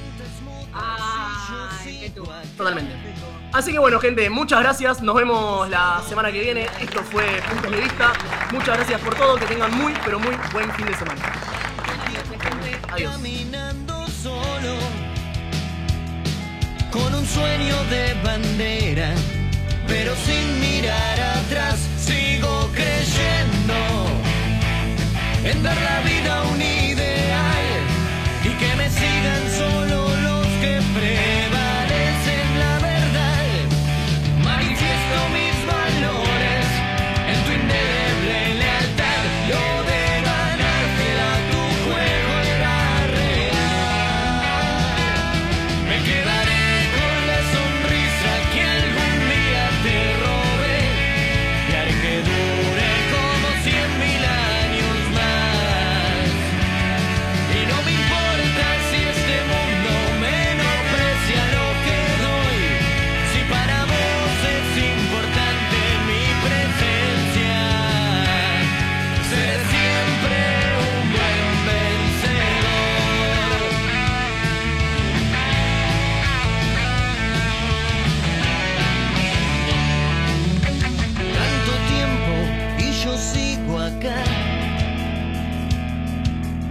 [2.14, 2.24] Tú.
[2.56, 2.94] Totalmente.
[3.52, 5.02] Así que bueno, gente, muchas gracias.
[5.02, 6.66] Nos vemos la semana que viene.
[6.80, 8.12] Esto fue Puntos de Vista.
[8.52, 9.36] Muchas gracias por todo.
[9.36, 11.67] Que tengan muy, pero muy buen fin de semana.
[12.88, 13.12] Adiós.
[13.12, 14.74] Caminando solo,
[16.90, 19.10] con un sueño de bandera,
[19.86, 23.78] pero sin mirar atrás, sigo creyendo
[25.44, 27.66] en dar la vida un ideal
[28.44, 31.47] y que me sigan solo los que prevalecen
[83.68, 84.24] Coyoacán,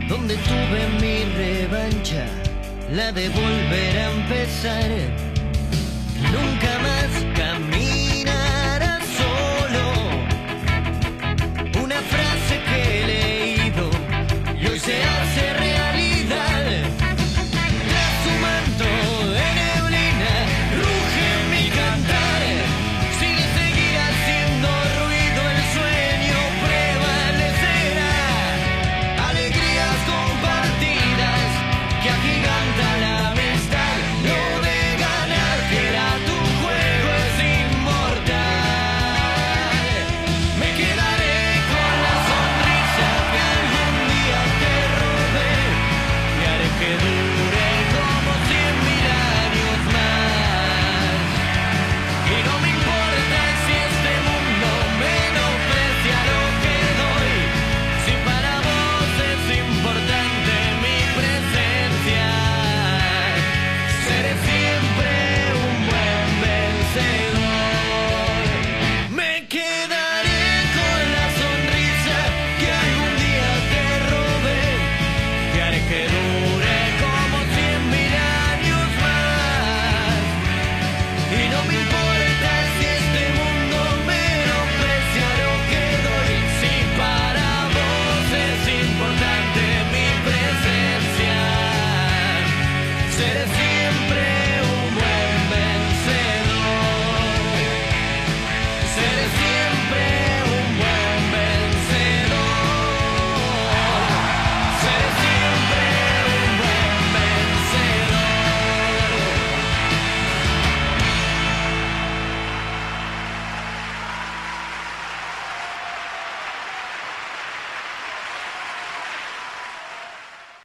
[0.09, 2.25] donde tuve mi revancha,
[2.91, 4.89] la de volver a empezar.
[6.31, 6.96] Nunca más.